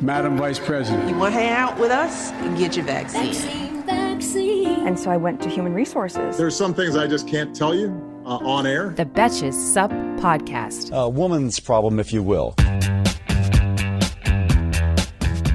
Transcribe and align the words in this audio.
Madam 0.00 0.36
Vice 0.36 0.58
President. 0.58 1.08
You 1.08 1.16
want 1.16 1.34
to 1.34 1.40
hang 1.40 1.52
out 1.52 1.78
with 1.78 1.90
us? 1.90 2.30
Get 2.58 2.76
your 2.76 2.84
vaccine. 2.84 3.32
Vaccine, 3.32 3.82
vaccine. 3.86 4.86
And 4.86 4.98
so 4.98 5.10
I 5.10 5.16
went 5.16 5.40
to 5.42 5.48
human 5.48 5.72
resources. 5.72 6.36
There's 6.36 6.54
some 6.54 6.74
things 6.74 6.96
I 6.96 7.06
just 7.06 7.26
can't 7.26 7.56
tell 7.56 7.74
you 7.74 7.88
uh, 8.26 8.36
on 8.36 8.66
air. 8.66 8.90
The 8.90 9.06
Betches 9.06 9.54
Sup 9.54 9.90
Podcast. 10.20 10.92
A 10.92 11.08
woman's 11.08 11.58
problem, 11.58 11.98
if 11.98 12.12
you 12.12 12.22
will. 12.22 12.54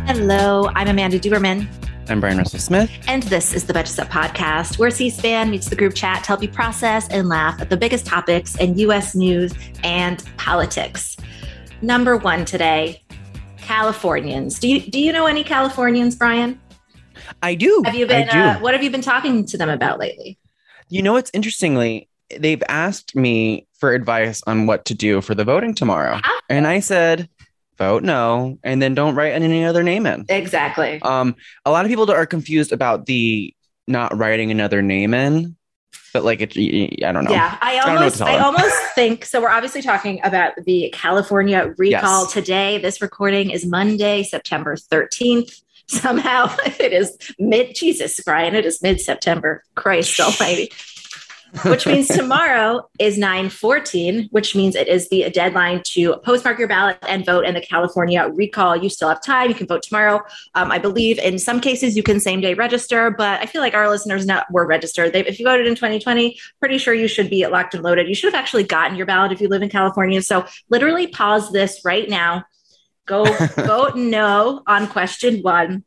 Hello, 0.07 0.71
I'm 0.73 0.87
Amanda 0.87 1.19
Duberman. 1.19 1.67
I'm 2.09 2.19
Bryan 2.19 2.39
Russell 2.39 2.59
Smith. 2.59 2.91
And 3.07 3.21
this 3.23 3.53
is 3.53 3.65
the 3.67 3.73
Betches 3.73 3.89
Sup 3.89 4.09
Podcast, 4.09 4.79
where 4.79 4.89
C 4.89 5.11
SPAN 5.11 5.51
meets 5.51 5.69
the 5.69 5.75
group 5.75 5.93
chat 5.93 6.23
to 6.23 6.27
help 6.29 6.41
you 6.41 6.49
process 6.49 7.07
and 7.09 7.29
laugh 7.29 7.61
at 7.61 7.69
the 7.69 7.77
biggest 7.77 8.07
topics 8.07 8.55
in 8.55 8.75
U.S. 8.79 9.13
news 9.13 9.53
and 9.83 10.23
politics. 10.37 11.15
Number 11.83 12.17
one 12.17 12.43
today 12.43 13.03
Californians. 13.61 14.59
Do 14.59 14.67
you 14.67 14.79
do 14.81 14.99
you 14.99 15.11
know 15.13 15.25
any 15.27 15.43
Californians, 15.43 16.15
Bryan? 16.15 16.59
I 17.41 17.55
do. 17.55 17.81
Have 17.85 17.95
you 17.95 18.05
been? 18.07 18.27
Uh, 18.29 18.59
what 18.59 18.73
have 18.73 18.83
you 18.83 18.89
been 18.89 19.01
talking 19.01 19.45
to 19.45 19.57
them 19.57 19.69
about 19.69 19.99
lately? 19.99 20.37
You 20.89 21.01
know, 21.01 21.15
it's 21.15 21.31
interestingly, 21.33 22.09
they've 22.37 22.61
asked 22.67 23.15
me 23.15 23.67
for 23.79 23.93
advice 23.93 24.41
on 24.45 24.65
what 24.67 24.85
to 24.85 24.93
do 24.93 25.21
for 25.21 25.33
the 25.35 25.43
voting 25.45 25.73
tomorrow, 25.73 26.19
Ah. 26.21 26.39
and 26.49 26.67
I 26.67 26.81
said, 26.81 27.29
vote 27.77 28.03
no, 28.03 28.59
and 28.63 28.81
then 28.81 28.93
don't 28.93 29.15
write 29.15 29.31
any 29.31 29.63
other 29.63 29.83
name 29.83 30.05
in. 30.05 30.25
Exactly. 30.27 31.01
Um, 31.01 31.35
a 31.65 31.71
lot 31.71 31.85
of 31.85 31.89
people 31.89 32.11
are 32.11 32.25
confused 32.25 32.73
about 32.73 33.05
the 33.05 33.53
not 33.87 34.15
writing 34.17 34.51
another 34.51 34.81
name 34.81 35.13
in, 35.13 35.55
but 36.13 36.23
like 36.23 36.41
it, 36.41 36.57
I 37.03 37.11
don't 37.11 37.23
know. 37.25 37.31
Yeah, 37.31 37.57
I 37.61 37.75
don't 37.77 37.87
know 37.87 37.93
what 37.93 37.97
almost, 37.99 38.17
to 38.17 38.25
I, 38.25 38.39
almost 38.39 38.75
think 38.95 39.25
so. 39.25 39.41
We're 39.41 39.49
obviously 39.49 39.81
talking 39.81 40.19
about 40.23 40.53
the 40.65 40.89
California 40.93 41.73
recall 41.77 42.23
Yes. 42.23 42.33
today. 42.33 42.77
This 42.77 43.01
recording 43.01 43.51
is 43.51 43.65
Monday, 43.65 44.23
September 44.23 44.75
thirteenth. 44.75 45.61
Somehow 45.87 46.55
it 46.65 46.93
is 46.93 47.17
mid 47.39 47.75
Jesus, 47.75 48.19
Bryan. 48.21 48.55
It 48.55 48.65
is 48.65 48.81
mid 48.81 48.99
September. 49.01 49.63
Christ 49.75 50.19
Almighty. 50.19 50.71
Which 51.65 51.85
means 51.85 52.07
tomorrow 52.07 52.87
is 52.99 53.17
914, 53.17 54.29
which 54.31 54.55
means 54.55 54.75
it 54.75 54.87
is 54.87 55.09
the 55.09 55.29
deadline 55.29 55.81
to 55.85 56.15
postmark 56.23 56.57
your 56.57 56.67
ballot 56.67 56.97
and 57.07 57.25
vote 57.25 57.45
in 57.45 57.53
the 57.53 57.61
California 57.61 58.29
recall. 58.33 58.75
You 58.75 58.89
still 58.89 59.09
have 59.09 59.21
time. 59.21 59.49
You 59.49 59.55
can 59.55 59.67
vote 59.67 59.83
tomorrow. 59.83 60.21
Um, 60.55 60.71
I 60.71 60.77
believe 60.77 61.19
in 61.19 61.37
some 61.37 61.59
cases 61.59 61.97
you 61.97 62.03
can 62.03 62.19
same 62.19 62.41
day 62.41 62.53
register, 62.53 63.11
but 63.11 63.41
I 63.41 63.45
feel 63.45 63.61
like 63.61 63.73
our 63.73 63.89
listeners 63.89 64.25
not 64.25 64.45
were 64.51 64.65
registered. 64.65 65.13
They, 65.13 65.25
if 65.25 65.39
you 65.39 65.45
voted 65.45 65.67
in 65.67 65.75
2020, 65.75 66.39
pretty 66.59 66.77
sure 66.77 66.93
you 66.93 67.07
should 67.07 67.29
be 67.29 67.45
locked 67.47 67.73
and 67.73 67.83
loaded. 67.83 68.07
You 68.07 68.15
should 68.15 68.33
have 68.33 68.39
actually 68.39 68.63
gotten 68.63 68.95
your 68.95 69.05
ballot 69.05 69.31
if 69.31 69.41
you 69.41 69.47
live 69.47 69.61
in 69.61 69.69
California. 69.69 70.21
So 70.21 70.45
literally 70.69 71.07
pause 71.07 71.51
this 71.51 71.81
right 71.83 72.09
now. 72.09 72.45
Go 73.05 73.25
vote 73.57 73.95
no 73.95 74.63
on 74.67 74.87
question 74.87 75.41
one 75.41 75.83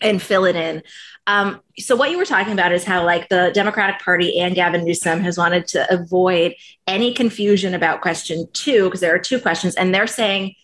and 0.00 0.20
fill 0.20 0.44
it 0.44 0.56
in. 0.56 0.82
Um, 1.26 1.60
so 1.78 1.96
what 1.96 2.10
you 2.10 2.18
were 2.18 2.24
talking 2.24 2.52
about 2.52 2.72
is 2.72 2.84
how 2.84 3.04
like 3.04 3.28
the 3.28 3.50
Democratic 3.54 4.00
Party 4.00 4.38
and 4.38 4.54
Gavin 4.54 4.84
Newsom 4.84 5.20
has 5.20 5.38
wanted 5.38 5.66
to 5.68 5.92
avoid 5.92 6.54
any 6.86 7.14
confusion 7.14 7.74
about 7.74 8.02
question 8.02 8.46
two 8.52 8.84
because 8.84 9.00
there 9.00 9.14
are 9.14 9.18
two 9.18 9.40
questions, 9.40 9.74
and 9.74 9.94
they're 9.94 10.06
saying 10.06 10.54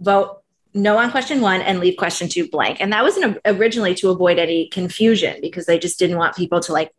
vote 0.00 0.42
no 0.74 0.98
on 0.98 1.10
question 1.10 1.40
one 1.40 1.62
and 1.62 1.80
leave 1.80 1.96
question 1.96 2.28
two 2.28 2.48
blank. 2.48 2.80
And 2.80 2.92
that 2.92 3.02
was 3.02 3.16
an, 3.16 3.38
originally 3.46 3.94
to 3.96 4.10
avoid 4.10 4.38
any 4.38 4.68
confusion 4.68 5.38
because 5.40 5.64
they 5.64 5.78
just 5.78 5.98
didn't 5.98 6.18
want 6.18 6.36
people 6.36 6.60
to 6.60 6.72
like 6.72 6.92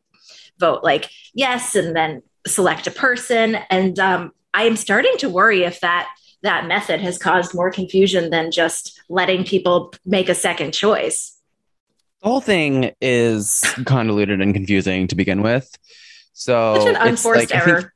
vote 0.59 0.83
like 0.83 1.09
yes 1.33 1.75
and 1.75 1.95
then 1.95 2.23
select 2.47 2.87
a 2.87 2.91
person. 2.91 3.55
And 3.69 3.99
um, 3.99 4.31
I 4.53 4.63
am 4.63 4.75
starting 4.75 5.15
to 5.19 5.29
worry 5.29 5.63
if 5.63 5.81
that 5.81 6.09
that 6.43 6.67
method 6.67 7.01
has 7.01 7.17
caused 7.17 7.53
more 7.53 7.71
confusion 7.71 8.29
than 8.29 8.51
just 8.51 9.01
letting 9.09 9.43
people 9.43 9.93
make 10.05 10.29
a 10.29 10.35
second 10.35 10.73
choice. 10.73 11.36
The 12.21 12.29
whole 12.29 12.41
thing 12.41 12.91
is 13.01 13.63
convoluted 13.85 14.41
and 14.41 14.53
confusing 14.53 15.07
to 15.07 15.15
begin 15.15 15.41
with. 15.41 15.69
So 16.33 16.75
Such 16.79 16.87
an 16.87 16.95
it's 16.95 17.05
unforced 17.05 17.39
like, 17.39 17.51
I 17.51 17.59
think- 17.65 17.77
error. 17.77 17.93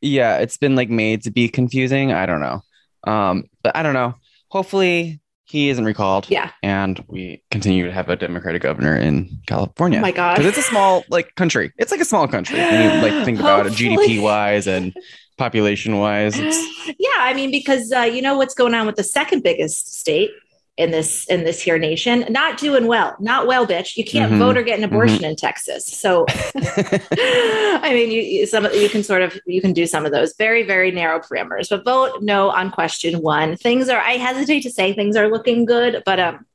yeah, 0.00 0.38
it's 0.38 0.56
been 0.56 0.76
like 0.76 0.90
made 0.90 1.22
to 1.24 1.30
be 1.30 1.48
confusing. 1.48 2.12
I 2.12 2.26
don't 2.26 2.40
know. 2.40 2.62
Um, 3.04 3.44
but 3.62 3.74
I 3.76 3.82
don't 3.82 3.94
know. 3.94 4.14
Hopefully 4.50 5.20
he 5.44 5.70
isn't 5.70 5.84
recalled. 5.84 6.26
Yeah. 6.28 6.50
And 6.62 7.02
we 7.08 7.42
continue 7.50 7.86
to 7.86 7.92
have 7.92 8.10
a 8.10 8.16
Democratic 8.16 8.60
governor 8.62 8.94
in 8.96 9.40
California. 9.46 9.98
Oh 9.98 10.02
my 10.02 10.12
God. 10.12 10.36
Because 10.36 10.56
it's 10.56 10.66
a 10.66 10.70
small 10.70 11.04
like 11.08 11.34
country. 11.36 11.72
It's 11.78 11.90
like 11.90 12.00
a 12.02 12.04
small 12.04 12.28
country. 12.28 12.58
When 12.58 12.82
you 13.02 13.02
like 13.10 13.24
think 13.24 13.40
about 13.40 13.66
it 13.66 13.72
GDP 13.72 14.20
wise 14.22 14.66
and 14.66 14.94
population 15.38 15.96
wise. 15.98 16.36
Yeah, 16.36 17.08
I 17.18 17.32
mean, 17.34 17.50
because 17.50 17.92
uh, 17.92 18.00
you 18.00 18.20
know 18.20 18.36
what's 18.36 18.54
going 18.54 18.74
on 18.74 18.86
with 18.86 18.96
the 18.96 19.04
second 19.04 19.42
biggest 19.42 19.98
state 19.98 20.30
in 20.78 20.92
this 20.92 21.24
in 21.26 21.42
this 21.44 21.60
here 21.60 21.76
nation, 21.76 22.24
not 22.30 22.56
doing 22.56 22.86
well, 22.86 23.16
not 23.18 23.46
well, 23.48 23.66
bitch. 23.66 23.96
You 23.96 24.04
can't 24.04 24.32
Mhm. 24.32 24.38
vote 24.38 24.56
or 24.56 24.62
get 24.62 24.78
an 24.78 24.84
abortion 24.84 25.24
in 25.24 25.34
Texas. 25.36 25.84
So, 25.84 26.24
I 26.56 27.90
mean, 27.92 28.10
you 28.10 28.22
you- 28.22 28.46
some 28.46 28.66
you 28.72 28.88
can 28.88 29.02
sort 29.02 29.22
of 29.22 29.38
you 29.44 29.60
can 29.60 29.72
do 29.72 29.86
some 29.86 30.06
of 30.06 30.12
those 30.12 30.34
very 30.36 30.62
very 30.62 30.90
narrow 30.90 31.18
parameters, 31.18 31.68
but 31.68 31.84
vote 31.84 32.22
no 32.22 32.50
on 32.50 32.70
question 32.70 33.20
one. 33.20 33.56
Things 33.56 33.88
are 33.88 34.00
I 34.00 34.12
hesitate 34.12 34.60
to 34.62 34.70
say 34.70 34.92
things 34.92 35.16
are 35.16 35.28
looking 35.28 35.64
good, 35.66 36.02
but 36.06 36.18
um. 36.20 36.46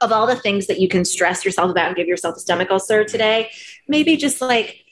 Of 0.00 0.10
all 0.10 0.26
the 0.26 0.36
things 0.36 0.66
that 0.68 0.80
you 0.80 0.88
can 0.88 1.04
stress 1.04 1.44
yourself 1.44 1.70
about 1.70 1.88
and 1.88 1.96
give 1.96 2.06
yourself 2.08 2.36
a 2.36 2.40
stomach 2.40 2.70
ulcer 2.70 3.04
today, 3.04 3.50
maybe 3.88 4.16
just 4.16 4.40
like 4.40 4.84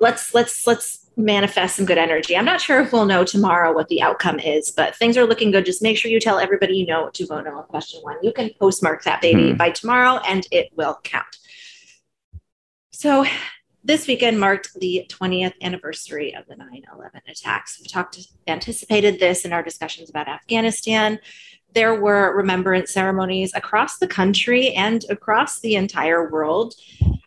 let's 0.00 0.34
let's 0.34 0.66
let's 0.66 1.01
manifest 1.16 1.76
some 1.76 1.84
good 1.84 1.98
energy. 1.98 2.36
I'm 2.36 2.44
not 2.44 2.60
sure 2.60 2.80
if 2.80 2.92
we'll 2.92 3.06
know 3.06 3.24
tomorrow 3.24 3.72
what 3.72 3.88
the 3.88 4.00
outcome 4.02 4.38
is, 4.38 4.70
but 4.70 4.96
things 4.96 5.16
are 5.16 5.26
looking 5.26 5.50
good. 5.50 5.66
Just 5.66 5.82
make 5.82 5.96
sure 5.96 6.10
you 6.10 6.20
tell 6.20 6.38
everybody 6.38 6.76
you 6.76 6.86
know 6.86 7.10
to 7.10 7.26
vote 7.26 7.44
no 7.44 7.58
on 7.58 7.64
question 7.64 8.00
one. 8.02 8.16
You 8.22 8.32
can 8.32 8.50
postmark 8.58 9.04
that 9.04 9.20
baby 9.20 9.50
Hmm. 9.50 9.56
by 9.56 9.70
tomorrow 9.70 10.20
and 10.26 10.46
it 10.50 10.70
will 10.74 10.98
count. 11.02 11.36
So 12.92 13.26
this 13.84 14.06
weekend 14.06 14.38
marked 14.38 14.74
the 14.74 15.06
20th 15.08 15.54
anniversary 15.60 16.34
of 16.34 16.46
the 16.46 16.54
9-11 16.54 17.20
attacks. 17.28 17.78
We've 17.80 17.90
talked 17.90 18.18
anticipated 18.46 19.18
this 19.18 19.44
in 19.44 19.52
our 19.52 19.62
discussions 19.62 20.08
about 20.08 20.28
Afghanistan. 20.28 21.18
There 21.74 22.00
were 22.00 22.36
remembrance 22.36 22.92
ceremonies 22.92 23.52
across 23.54 23.98
the 23.98 24.06
country 24.06 24.72
and 24.74 25.04
across 25.10 25.60
the 25.60 25.74
entire 25.74 26.30
world 26.30 26.74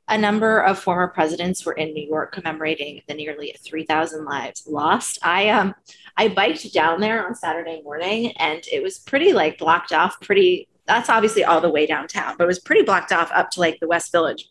a 0.08 0.18
number 0.18 0.60
of 0.60 0.78
former 0.78 1.08
presidents 1.08 1.66
were 1.66 1.74
in 1.74 1.94
New 1.94 2.06
York 2.06 2.32
commemorating 2.32 3.02
the 3.08 3.14
nearly 3.14 3.56
3,000 3.64 4.26
lives 4.26 4.68
lost. 4.68 5.20
I 5.24 5.50
um 5.50 5.76
I 6.18 6.28
biked 6.28 6.74
down 6.74 7.02
there 7.02 7.26
on 7.26 7.36
Saturday 7.36 7.82
morning 7.82 8.32
and 8.38 8.64
it 8.72 8.84
was 8.84 9.00
pretty 9.00 9.34
like 9.34 9.58
blocked 9.58 9.92
off 9.92 10.20
pretty 10.22 10.68
that's 10.86 11.10
obviously 11.10 11.44
all 11.44 11.62
the 11.62 11.70
way 11.70 11.86
downtown, 11.88 12.36
but 12.38 12.44
it 12.44 12.48
was 12.48 12.60
pretty 12.60 12.84
blocked 12.84 13.12
off 13.12 13.32
up 13.34 13.50
to 13.52 13.60
like 13.60 13.80
the 13.80 13.88
West 13.88 14.12
Village. 14.12 14.50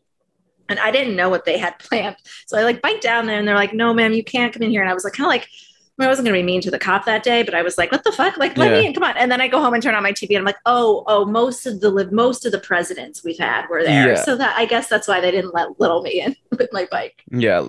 And 0.69 0.79
I 0.79 0.91
didn't 0.91 1.17
know 1.17 1.29
what 1.29 1.45
they 1.45 1.59
had 1.59 1.79
planned. 1.79 2.17
So 2.47 2.59
I 2.59 2.65
like 2.65 2.83
biked 2.83 3.03
down 3.03 3.27
there 3.27 3.39
and 3.39 3.47
they're 3.47 3.55
like, 3.55 3.75
no, 3.75 3.95
ma'am, 3.95 4.13
you 4.13 4.25
can't 4.25 4.53
come 4.53 4.63
in 4.63 4.71
here. 4.71 4.81
And 4.83 4.91
I 4.91 4.95
was 4.95 5.05
like, 5.05 5.13
kind 5.13 5.27
of 5.27 5.31
like, 5.31 5.49
I 6.01 6.09
wasn't 6.09 6.27
going 6.27 6.35
to 6.37 6.43
be 6.43 6.45
mean 6.45 6.61
to 6.63 6.71
the 6.73 6.79
cop 6.79 7.05
that 7.05 7.23
day, 7.23 7.45
but 7.45 7.55
I 7.55 7.63
was 7.63 7.79
like, 7.79 7.93
what 7.93 8.03
the 8.03 8.11
fuck? 8.11 8.37
Like, 8.37 8.57
let 8.57 8.73
me 8.73 8.85
in, 8.85 8.95
come 8.95 9.05
on. 9.05 9.17
And 9.17 9.31
then 9.31 9.41
I 9.41 9.47
go 9.47 9.61
home 9.61 9.75
and 9.75 9.83
turn 9.83 9.95
on 9.95 10.03
my 10.03 10.13
TV 10.13 10.31
and 10.31 10.39
I'm 10.39 10.45
like, 10.45 10.57
oh, 10.67 11.05
oh, 11.07 11.25
most 11.25 11.67
of 11.67 11.81
the 11.81 12.09
most 12.11 12.45
of 12.45 12.51
the 12.51 12.59
presidents 12.59 13.23
we've 13.23 13.39
had 13.39 13.69
were 13.69 13.85
there. 13.85 14.09
Yeah. 14.09 14.15
So 14.17 14.37
that 14.37 14.57
I 14.57 14.67
guess 14.67 14.89
that's 14.89 15.07
why 15.07 15.21
they 15.21 15.31
didn't 15.31 15.55
let 15.55 15.79
little 15.79 16.03
me 16.03 16.21
in 16.21 16.35
with 16.59 16.73
my 16.73 16.89
bike. 16.91 17.23
yeah. 17.31 17.69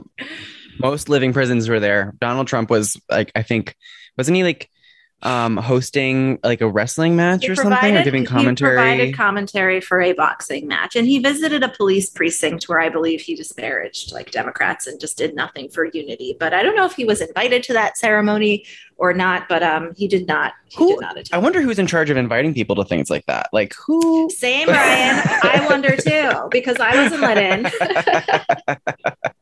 Most 0.80 1.08
living 1.08 1.32
prisons 1.32 1.70
were 1.70 1.80
there. 1.80 2.14
Donald 2.20 2.48
Trump 2.48 2.70
was 2.70 3.00
like, 3.10 3.32
I 3.34 3.44
think, 3.44 3.78
wasn't 4.18 4.36
he 4.36 4.44
like 4.44 4.70
um 5.22 5.58
hosting 5.58 6.38
like 6.44 6.62
a 6.62 6.70
wrestling 6.70 7.16
match 7.16 7.46
He 7.46 7.50
or 7.50 7.56
something 7.56 7.98
or 7.98 8.04
giving 8.04 8.24
he 8.24 8.28
commentary? 8.28 8.76
provided 8.76 9.16
commentary 9.16 9.82
for 9.82 10.02
a 10.02 10.14
boxing 10.14 10.68
match, 10.68 10.96
and 10.96 11.08
he 11.08 11.20
visited 11.20 11.64
a 11.64 11.70
police 11.70 12.10
precinct 12.10 12.66
where 12.66 12.80
I 12.80 12.90
believe 12.90 13.22
he 13.22 13.36
disparaged 13.36 14.14
like 14.14 14.32
Democrats 14.32 14.88
and 14.88 15.00
just 15.00 15.18
did 15.18 15.36
nothing 15.36 15.70
for 15.70 15.86
unity. 15.86 16.36
But 16.40 16.54
I 16.54 16.64
don't 16.64 16.76
know 16.76 16.86
if 16.86 16.94
he 16.94 17.06
was 17.06 17.22
invited 17.22 17.64
to 17.64 17.74
that 17.74 17.98
ceremony 17.98 18.66
or 18.98 19.14
not. 19.14 19.48
But 19.50 19.64
um, 19.64 19.94
he 19.96 20.08
did 20.08 20.28
not. 20.28 20.54
He 20.68 20.78
Who- 20.78 20.90
did 20.92 21.02
not 21.02 21.18
I 21.32 21.38
wonder 21.38 21.62
who's 21.62 21.80
in 21.80 21.88
charge 21.88 22.10
of 22.10 22.18
inviting 22.18 22.54
people 22.54 22.76
to 22.76 22.84
things 22.84 23.10
like 23.10 23.26
that. 23.28 23.48
Like 23.54 23.74
who 23.86 24.30
Same, 24.30 24.68
Ryan. 24.68 25.22
I 25.44 25.66
wonder 25.70 25.96
too 25.96 26.32
because 26.52 26.78
I 26.80 27.04
wasn't 27.04 27.22
let 27.22 27.38
in. 27.38 27.66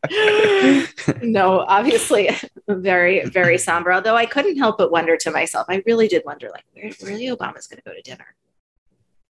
no, 1.21 1.59
obviously, 1.67 2.29
very, 2.67 3.25
very 3.25 3.57
somber. 3.57 3.93
Although 3.93 4.15
I 4.15 4.25
couldn't 4.25 4.57
help 4.57 4.77
but 4.77 4.91
wonder 4.91 5.17
to 5.17 5.31
myself, 5.31 5.65
I 5.69 5.83
really 5.85 6.07
did 6.07 6.23
wonder, 6.25 6.49
like, 6.51 6.65
where, 6.73 6.89
the 6.89 7.25
Obama's 7.27 7.67
going 7.67 7.77
to 7.77 7.83
go 7.83 7.93
to 7.93 8.01
dinner. 8.01 8.35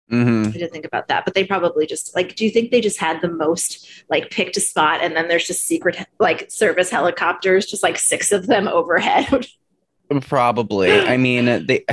hmm 0.08 0.44
I 0.48 0.52
didn't 0.52 0.72
think 0.72 0.84
about 0.84 1.08
that, 1.08 1.24
but 1.24 1.34
they 1.34 1.44
probably 1.44 1.86
just 1.86 2.14
like. 2.14 2.36
Do 2.36 2.44
you 2.44 2.50
think 2.50 2.70
they 2.70 2.80
just 2.80 2.98
had 2.98 3.20
the 3.20 3.28
most 3.28 3.86
like 4.08 4.30
picked 4.30 4.56
a 4.56 4.60
spot, 4.60 5.00
and 5.02 5.16
then 5.16 5.28
there's 5.28 5.46
just 5.46 5.66
secret 5.66 5.98
like 6.18 6.50
service 6.50 6.90
helicopters, 6.90 7.66
just 7.66 7.82
like 7.82 7.98
six 7.98 8.32
of 8.32 8.46
them 8.46 8.68
overhead? 8.68 9.46
Probably. 10.20 10.92
I 10.92 11.16
mean, 11.16 11.66
they. 11.66 11.84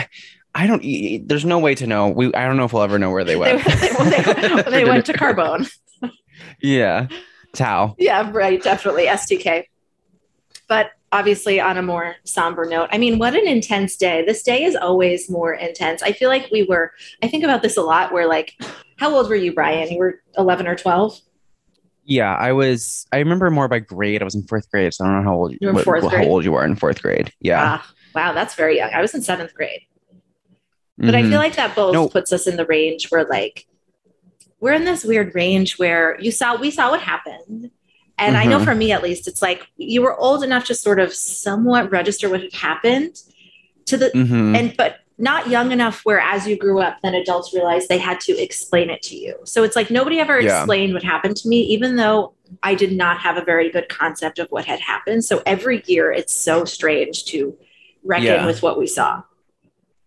I 0.53 0.67
don't. 0.67 0.83
There's 1.27 1.45
no 1.45 1.59
way 1.59 1.75
to 1.75 1.87
know. 1.87 2.09
We. 2.09 2.33
I 2.33 2.45
don't 2.45 2.57
know 2.57 2.65
if 2.65 2.73
we'll 2.73 2.83
ever 2.83 2.99
know 2.99 3.11
where 3.11 3.23
they 3.23 3.33
they, 3.33 3.39
went. 3.39 3.63
they, 3.63 3.89
they, 3.89 4.61
they 4.69 4.85
went 4.89 5.05
to 5.05 5.13
Carbone. 5.13 5.71
yeah. 6.61 7.07
Tao. 7.53 7.95
Yeah, 7.97 8.29
right. 8.31 8.61
Definitely 8.61 9.05
STK. 9.05 9.65
But 10.67 10.91
obviously, 11.11 11.59
on 11.59 11.77
a 11.77 11.81
more 11.81 12.15
somber 12.23 12.65
note, 12.65 12.89
I 12.91 12.97
mean, 12.97 13.19
what 13.19 13.35
an 13.35 13.45
intense 13.47 13.97
day. 13.97 14.23
This 14.25 14.41
day 14.43 14.63
is 14.63 14.75
always 14.75 15.29
more 15.29 15.53
intense. 15.53 16.01
I 16.01 16.13
feel 16.13 16.29
like 16.29 16.49
we 16.51 16.63
were, 16.63 16.91
I 17.21 17.27
think 17.27 17.43
about 17.43 17.61
this 17.61 17.75
a 17.77 17.81
lot. 17.81 18.13
Where, 18.13 18.27
like, 18.27 18.53
how 18.97 19.13
old 19.13 19.27
were 19.29 19.35
you, 19.35 19.53
Bryan? 19.53 19.91
You 19.91 19.99
were 19.99 20.21
11 20.37 20.67
or 20.67 20.75
12? 20.75 21.19
Yeah, 22.05 22.33
I 22.35 22.51
was. 22.53 23.05
I 23.11 23.17
remember 23.17 23.49
more 23.51 23.67
by 23.67 23.79
grade. 23.79 24.21
I 24.21 24.25
was 24.25 24.35
in 24.35 24.43
fourth 24.47 24.69
grade, 24.71 24.93
so 24.93 25.03
I 25.03 25.07
don't 25.09 25.17
know 25.17 25.29
how 25.29 25.35
old 25.35 25.51
You 25.53 25.57
were 25.63 25.69
in 25.69 25.75
what- 25.75 25.85
fourth 25.85 26.03
how 26.03 26.09
grade? 26.09 26.27
old 26.27 26.43
you 26.45 26.51
were 26.53 26.63
in 26.65 26.75
fourth 26.75 27.01
grade. 27.01 27.31
Yeah. 27.41 27.79
Ah, 27.81 27.91
wow, 28.15 28.33
that's 28.33 28.55
very 28.55 28.77
young. 28.77 28.91
I 28.93 29.01
was 29.01 29.13
in 29.13 29.21
seventh 29.21 29.53
grade. 29.53 29.81
But 30.97 31.15
I 31.15 31.21
Mhm. 31.23 31.29
feel 31.29 31.39
like 31.39 31.55
that 31.55 31.75
both 31.75 31.93
No. 31.93 32.07
puts 32.09 32.31
us 32.31 32.47
in 32.47 32.55
the 32.57 32.65
range 32.65 33.09
where, 33.09 33.25
like, 33.25 33.65
we're 34.61 34.71
in 34.73 34.85
this 34.85 35.03
weird 35.03 35.35
range 35.35 35.77
where 35.77 36.17
you 36.21 36.31
saw, 36.31 36.55
we 36.55 36.71
saw 36.71 36.91
what 36.91 37.01
happened. 37.01 37.71
And 38.17 38.37
I 38.37 38.45
know 38.45 38.59
Mhm. 38.59 38.63
for 38.65 38.75
me, 38.75 38.91
at 38.91 39.01
least, 39.03 39.27
it's 39.27 39.41
like 39.41 39.65
you 39.77 40.01
were 40.03 40.15
old 40.15 40.43
enough 40.43 40.65
to 40.65 40.75
sort 40.75 40.99
of 40.99 41.11
somewhat 41.13 41.91
register 41.91 42.29
what 42.29 42.41
had 42.41 42.53
happened 42.53 43.15
to 43.85 43.97
the, 43.97 44.11
Mhm. 44.11 44.55
and 44.57 44.77
but 44.77 44.97
not 45.17 45.49
young 45.49 45.71
enough 45.71 46.01
where 46.03 46.19
as 46.19 46.47
you 46.47 46.55
grew 46.55 46.79
up 46.79 46.97
then 47.03 47.13
adults 47.13 47.53
realized 47.53 47.89
they 47.89 47.97
had 47.99 48.19
to 48.19 48.31
explain 48.41 48.89
it 48.89 49.01
to 49.03 49.15
you 49.15 49.35
so 49.43 49.63
it's 49.63 49.75
like 49.75 49.91
nobody 49.91 50.19
ever 50.19 50.39
Yeah. 50.39 50.57
explained 50.59 50.93
what 50.95 51.03
happened 51.03 51.35
to 51.37 51.47
me 51.47 51.59
even 51.61 51.95
though 51.95 52.33
i 52.63 52.73
did 52.73 52.91
not 52.91 53.19
have 53.19 53.37
a 53.37 53.43
very 53.43 53.69
good 53.69 53.87
concept 53.87 54.39
of 54.39 54.47
what 54.49 54.65
had 54.65 54.79
happened 54.79 55.23
so 55.23 55.43
every 55.45 55.83
year 55.85 56.11
it's 56.11 56.33
so 56.33 56.65
strange 56.65 57.25
to 57.25 57.55
reckon 58.03 58.25
Yeah. 58.27 58.45
with 58.47 58.63
what 58.63 58.79
we 58.79 58.87
saw 58.87 59.21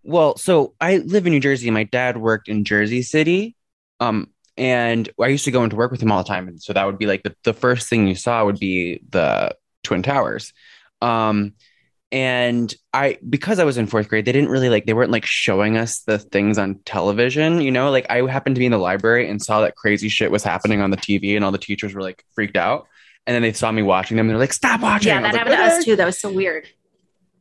Well, 0.02 0.36
so 0.36 0.74
I 0.80 0.96
live 0.98 1.26
in 1.26 1.32
New 1.32 1.40
Jersey. 1.40 1.70
My 1.70 1.84
dad 1.84 2.16
worked 2.18 2.48
in 2.48 2.64
Jersey 2.64 3.00
City. 3.02 3.54
Um, 4.00 4.28
and 4.56 5.08
I 5.20 5.28
used 5.28 5.44
to 5.46 5.50
go 5.50 5.64
into 5.64 5.76
work 5.76 5.90
with 5.90 6.02
him 6.02 6.12
all 6.12 6.22
the 6.22 6.28
time. 6.28 6.48
And 6.48 6.62
so 6.62 6.72
that 6.72 6.84
would 6.84 6.98
be 6.98 7.06
like 7.06 7.22
the, 7.22 7.34
the 7.42 7.52
first 7.52 7.88
thing 7.88 8.06
you 8.06 8.14
saw 8.14 8.44
would 8.44 8.58
be 8.58 9.00
the 9.08 9.56
Twin 9.82 10.02
Towers. 10.02 10.52
Um, 11.02 11.54
and 12.12 12.72
I, 12.92 13.18
because 13.28 13.58
I 13.58 13.64
was 13.64 13.76
in 13.76 13.88
fourth 13.88 14.08
grade, 14.08 14.24
they 14.24 14.32
didn't 14.32 14.50
really 14.50 14.68
like, 14.68 14.86
they 14.86 14.92
weren't 14.92 15.10
like 15.10 15.26
showing 15.26 15.76
us 15.76 16.00
the 16.02 16.18
things 16.18 16.58
on 16.58 16.78
television, 16.84 17.60
you 17.60 17.72
know, 17.72 17.90
like 17.90 18.06
I 18.08 18.24
happened 18.30 18.54
to 18.54 18.60
be 18.60 18.66
in 18.66 18.72
the 18.72 18.78
library 18.78 19.28
and 19.28 19.42
saw 19.42 19.60
that 19.62 19.74
crazy 19.74 20.08
shit 20.08 20.30
was 20.30 20.44
happening 20.44 20.80
on 20.80 20.90
the 20.90 20.96
TV 20.96 21.34
and 21.34 21.44
all 21.44 21.50
the 21.50 21.58
teachers 21.58 21.92
were 21.92 22.02
like 22.02 22.24
freaked 22.34 22.56
out. 22.56 22.86
And 23.26 23.34
then 23.34 23.42
they 23.42 23.52
saw 23.52 23.72
me 23.72 23.82
watching 23.82 24.16
them 24.16 24.26
and 24.26 24.30
they're 24.30 24.38
like, 24.38 24.52
stop 24.52 24.80
watching. 24.80 25.08
yeah 25.08 25.20
that 25.22 25.32
like, 25.32 25.36
happened 25.36 25.56
to 25.56 25.62
us 25.62 25.84
too 25.84 25.96
that 25.96 26.04
was 26.04 26.20
so 26.20 26.30
weird 26.30 26.68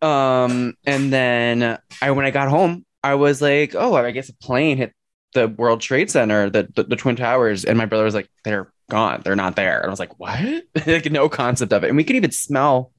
Um, 0.02 0.74
and 0.86 1.14
then 1.14 1.78
I, 2.02 2.12
when 2.12 2.26
I 2.26 2.32
got 2.32 2.50
home, 2.50 2.86
I 3.04 3.16
was 3.16 3.42
like, 3.42 3.76
oh, 3.76 3.94
I 3.96 4.12
guess 4.12 4.30
a 4.30 4.34
plane 4.36 4.78
hit 4.78 4.94
the 5.34 5.48
World 5.48 5.82
Trade 5.82 6.10
Center, 6.12 6.50
the, 6.50 6.68
the, 6.76 6.84
the 6.84 6.96
Twin 6.96 7.16
Towers. 7.16 7.66
And 7.66 7.78
my 7.78 7.86
brother 7.86 8.04
was 8.04 8.14
like, 8.16 8.30
they're 8.44 8.72
gone. 8.90 9.22
They're 9.24 9.36
not 9.36 9.56
there. 9.56 9.80
And 9.80 9.88
I 9.88 9.90
was 9.90 10.00
like, 10.00 10.20
what? 10.20 10.64
like 10.88 11.12
no 11.12 11.30
concept 11.30 11.74
of 11.74 11.84
it. 11.84 11.88
And 11.88 11.98
we 11.98 12.04
could 12.04 12.16
even 12.16 12.32
smell 12.32 12.92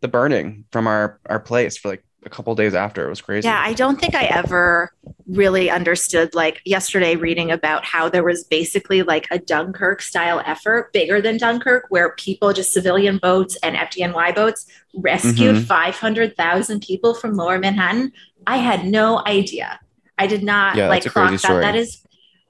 the 0.00 0.08
burning 0.08 0.64
from 0.72 0.86
our, 0.86 1.20
our 1.26 1.40
place 1.40 1.76
for 1.76 1.88
like 1.88 2.04
a 2.24 2.30
couple 2.30 2.54
days 2.56 2.74
after. 2.74 3.06
It 3.06 3.10
was 3.10 3.20
crazy. 3.20 3.46
Yeah, 3.46 3.62
I 3.64 3.72
don't 3.72 4.00
think 4.00 4.14
I 4.14 4.24
ever 4.24 4.92
really 5.28 5.70
understood. 5.70 6.34
Like 6.34 6.60
yesterday, 6.64 7.14
reading 7.14 7.52
about 7.52 7.84
how 7.84 8.08
there 8.08 8.24
was 8.24 8.42
basically 8.44 9.02
like 9.02 9.26
a 9.30 9.38
Dunkirk 9.38 10.02
style 10.02 10.42
effort, 10.44 10.92
bigger 10.92 11.20
than 11.20 11.36
Dunkirk, 11.36 11.86
where 11.88 12.14
people, 12.16 12.52
just 12.52 12.72
civilian 12.72 13.18
boats 13.18 13.56
and 13.62 13.76
FDNY 13.76 14.34
boats, 14.34 14.66
rescued 14.94 15.56
Mhm. 15.56 15.64
500,000 15.66 16.80
people 16.82 17.14
from 17.14 17.34
lower 17.34 17.58
Manhattan. 17.58 18.12
I 18.46 18.56
had 18.58 18.84
no 18.84 19.22
idea. 19.26 19.78
I 20.18 20.26
did 20.26 20.42
not 20.42 20.76
Yeah, 20.76 20.88
like 20.88 21.02
that's 21.02 21.06
a 21.06 21.10
clock 21.10 21.30
that. 21.32 21.38
story. 21.40 21.60
That 21.62 21.76
is, 21.76 22.02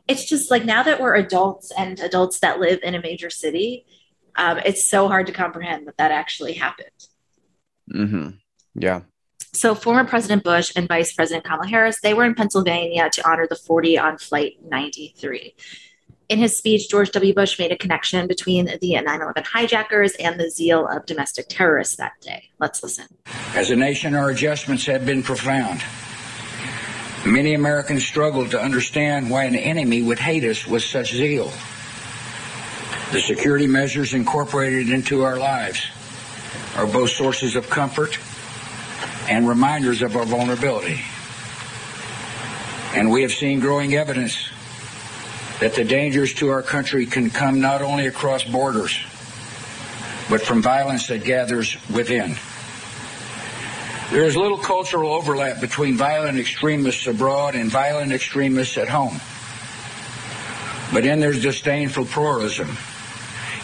it's 0.08 0.28
just 0.28 0.50
like 0.50 0.64
now 0.64 0.82
that 0.82 1.00
we're 1.00 1.14
adults 1.16 1.72
and 1.76 1.98
adults 2.00 2.40
that 2.40 2.60
live 2.60 2.80
in 2.82 2.94
a 2.94 3.00
major 3.00 3.30
city, 3.30 3.86
um, 4.36 4.58
it's 4.64 4.88
so 4.88 5.08
hard 5.08 5.26
to 5.26 5.32
comprehend 5.32 5.86
that 5.88 5.96
that 5.96 6.10
actually 6.12 6.54
happened. 6.54 6.88
hmm 7.90 8.28
Yeah. 8.74 9.00
So 9.52 9.74
former 9.74 10.04
President 10.04 10.44
Bush 10.44 10.70
and 10.76 10.86
Vice 10.86 11.14
President 11.14 11.44
Kamala 11.44 11.66
Harris, 11.66 11.98
they 12.02 12.12
were 12.12 12.24
in 12.24 12.34
Pennsylvania 12.34 13.08
to 13.10 13.28
honor 13.28 13.46
the 13.48 13.56
40 13.56 13.98
on 13.98 14.18
Flight 14.18 14.58
93. 14.68 15.54
In 16.28 16.38
his 16.38 16.56
speech, 16.56 16.90
George 16.90 17.10
W. 17.12 17.32
Bush 17.32 17.58
made 17.58 17.72
a 17.72 17.76
connection 17.76 18.26
between 18.26 18.66
the 18.66 18.94
9/11 18.96 19.44
hijackers 19.44 20.12
and 20.16 20.38
the 20.38 20.50
zeal 20.50 20.86
of 20.86 21.06
domestic 21.06 21.46
terrorists 21.48 21.96
that 21.96 22.12
day. 22.20 22.50
Let's 22.58 22.82
listen. 22.82 23.06
As 23.54 23.70
a 23.70 23.76
nation, 23.76 24.14
our 24.14 24.30
adjustments 24.30 24.84
have 24.86 25.06
been 25.06 25.22
profound. 25.22 25.82
Many 27.26 27.54
Americans 27.54 28.04
struggle 28.04 28.48
to 28.50 28.60
understand 28.60 29.28
why 29.28 29.46
an 29.46 29.56
enemy 29.56 30.00
would 30.00 30.20
hate 30.20 30.44
us 30.44 30.64
with 30.64 30.84
such 30.84 31.12
zeal. 31.12 31.52
The 33.10 33.20
security 33.20 33.66
measures 33.66 34.14
incorporated 34.14 34.90
into 34.90 35.24
our 35.24 35.36
lives 35.36 35.84
are 36.76 36.86
both 36.86 37.10
sources 37.10 37.56
of 37.56 37.68
comfort 37.68 38.16
and 39.28 39.48
reminders 39.48 40.02
of 40.02 40.14
our 40.14 40.24
vulnerability. 40.24 41.00
And 42.94 43.10
we 43.10 43.22
have 43.22 43.32
seen 43.32 43.58
growing 43.58 43.94
evidence 43.94 44.48
that 45.58 45.74
the 45.74 45.84
dangers 45.84 46.32
to 46.34 46.50
our 46.50 46.62
country 46.62 47.06
can 47.06 47.30
come 47.30 47.60
not 47.60 47.82
only 47.82 48.06
across 48.06 48.44
borders, 48.44 48.96
but 50.30 50.42
from 50.42 50.62
violence 50.62 51.08
that 51.08 51.24
gathers 51.24 51.76
within. 51.90 52.36
There 54.10 54.24
is 54.24 54.36
little 54.36 54.58
cultural 54.58 55.12
overlap 55.12 55.60
between 55.60 55.96
violent 55.96 56.38
extremists 56.38 57.06
abroad 57.08 57.56
and 57.56 57.68
violent 57.68 58.12
extremists 58.12 58.78
at 58.78 58.88
home. 58.88 59.20
But 60.92 61.04
in 61.04 61.18
their 61.18 61.32
disdain 61.32 61.88
for 61.88 62.04
pluralism, 62.04 62.76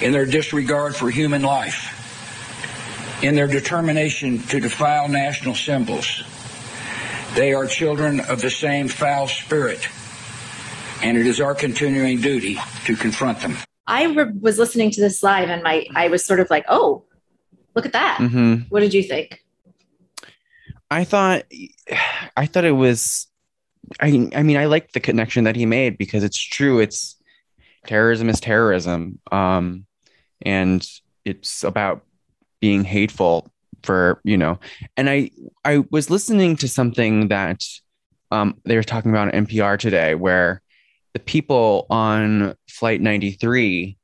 in 0.00 0.11
their 0.11 0.27
disregard 0.27 0.97
for 0.97 1.11
human 1.11 1.43
life, 1.43 1.99
in 3.23 3.37
their 3.37 3.47
determination 3.47 4.41
to 4.49 4.59
defile 4.59 5.09
national 5.09 5.55
symbols, 5.55 6.25
they 7.37 7.55
are 7.55 7.67
children 7.67 8.19
of 8.19 8.43
the 8.43 8.50
same 8.50 8.89
foul 8.89 9.29
spirit, 9.29 9.87
and 11.03 11.17
it 11.17 11.27
is 11.27 11.41
our 11.41 11.55
continuing 11.55 12.21
duty 12.21 12.59
to 12.85 12.96
confront 12.96 13.41
them. 13.41 13.56
I 13.87 14.06
re- 14.06 14.32
was 14.41 14.58
listening 14.58 14.91
to 14.91 15.01
this 15.01 15.22
live 15.22 15.49
and 15.49 15.63
my 15.63 15.87
I 15.94 16.08
was 16.08 16.25
sort 16.25 16.41
of 16.41 16.51
like, 16.51 16.65
"Oh, 16.69 17.05
look 17.77 17.87
at 17.87 17.93
that." 17.93 18.19
hmm 18.19 18.55
What 18.69 18.81
did 18.81 18.93
you 18.93 19.05
think? 19.05 19.43
I 20.93 21.05
thought, 21.05 21.44
I 22.37 22.46
thought 22.46 22.65
it 22.65 22.72
was, 22.72 23.27
I, 24.01 24.29
I 24.34 24.43
mean, 24.43 24.56
I 24.56 24.67
liked 24.67 24.93
the 24.93 25.01
connection 25.01 25.44
that 25.44 25.56
he 25.56 25.67
made 25.67 25.96
because 25.96 26.22
it's 26.22 26.39
true. 26.39 26.81
It's 26.81 27.17
terrorism 27.87 28.29
is 28.29 28.41
terrorism. 28.41 29.19
Um, 29.31 29.87
and 30.43 30.87
it's 31.25 31.65
about 31.65 32.03
being 32.61 32.84
hateful 32.84 33.51
for, 33.82 34.20
you 34.22 34.37
know, 34.37 34.61
and 34.96 35.08
I, 35.08 35.31
I 35.65 35.84
was 35.91 36.11
listening 36.11 36.56
to 36.56 36.69
something 36.69 37.29
that, 37.29 37.65
um, 38.31 38.61
they 38.65 38.77
were 38.77 38.82
talking 38.82 39.11
about 39.11 39.34
on 39.34 39.46
NPR 39.46 39.79
today 39.79 40.15
where 40.15 40.63
the 41.15 41.20
people 41.20 41.87
on 41.91 42.55
flight 42.69 43.01
93 43.01 43.96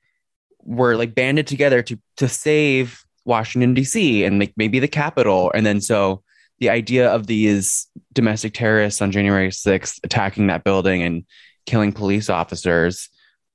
were 0.63 0.97
like 0.97 1.15
banded 1.15 1.47
together 1.47 1.83
to, 1.83 1.99
to 2.17 2.29
save 2.29 3.05
Washington 3.25 3.75
DC 3.75 4.27
and 4.27 4.39
like 4.39 4.53
maybe 4.57 4.79
the 4.79 4.89
Capitol. 4.89 5.51
And 5.55 5.65
then 5.65 5.81
so, 5.81 6.23
the 6.61 6.71
idea 6.71 7.09
of 7.09 7.27
these 7.27 7.87
domestic 8.13 8.55
terrorists 8.55 9.01
on 9.01 9.13
January 9.13 9.49
6th 9.49 10.01
attacking 10.03 10.49
that 10.49 10.65
building 10.65 11.03
and 11.03 11.25
killing 11.67 11.93
police 11.93 12.29
officers 12.31 13.11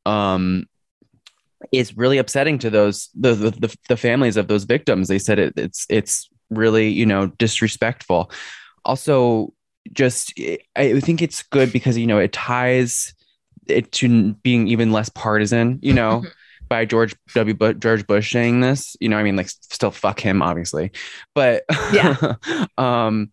um, 0.05 0.65
is 1.71 1.97
really 1.97 2.17
upsetting 2.17 2.59
to 2.59 2.69
those 2.69 3.09
the, 3.15 3.33
the 3.33 3.51
the 3.51 3.77
the 3.89 3.97
families 3.97 4.37
of 4.37 4.47
those 4.47 4.65
victims. 4.65 5.07
They 5.07 5.19
said 5.19 5.39
it, 5.39 5.53
it's 5.57 5.85
it's 5.89 6.29
really 6.49 6.89
you 6.89 7.05
know 7.05 7.27
disrespectful. 7.27 8.31
Also, 8.85 9.53
just 9.91 10.33
I 10.75 10.99
think 10.99 11.21
it's 11.21 11.43
good 11.43 11.71
because 11.71 11.97
you 11.97 12.07
know 12.07 12.19
it 12.19 12.33
ties 12.33 13.13
it 13.67 13.91
to 13.93 14.33
being 14.35 14.67
even 14.67 14.91
less 14.91 15.09
partisan. 15.09 15.79
You 15.81 15.93
know. 15.93 16.23
By 16.69 16.85
George 16.85 17.15
W. 17.35 17.53
Bush, 17.53 17.75
George 17.79 18.07
Bush 18.07 18.31
saying 18.31 18.61
this, 18.61 18.95
you 18.99 19.09
know, 19.09 19.17
I 19.17 19.23
mean, 19.23 19.35
like, 19.35 19.49
still 19.49 19.91
fuck 19.91 20.19
him, 20.19 20.41
obviously, 20.41 20.91
but 21.35 21.63
Yeah. 21.91 22.35
um, 22.77 23.31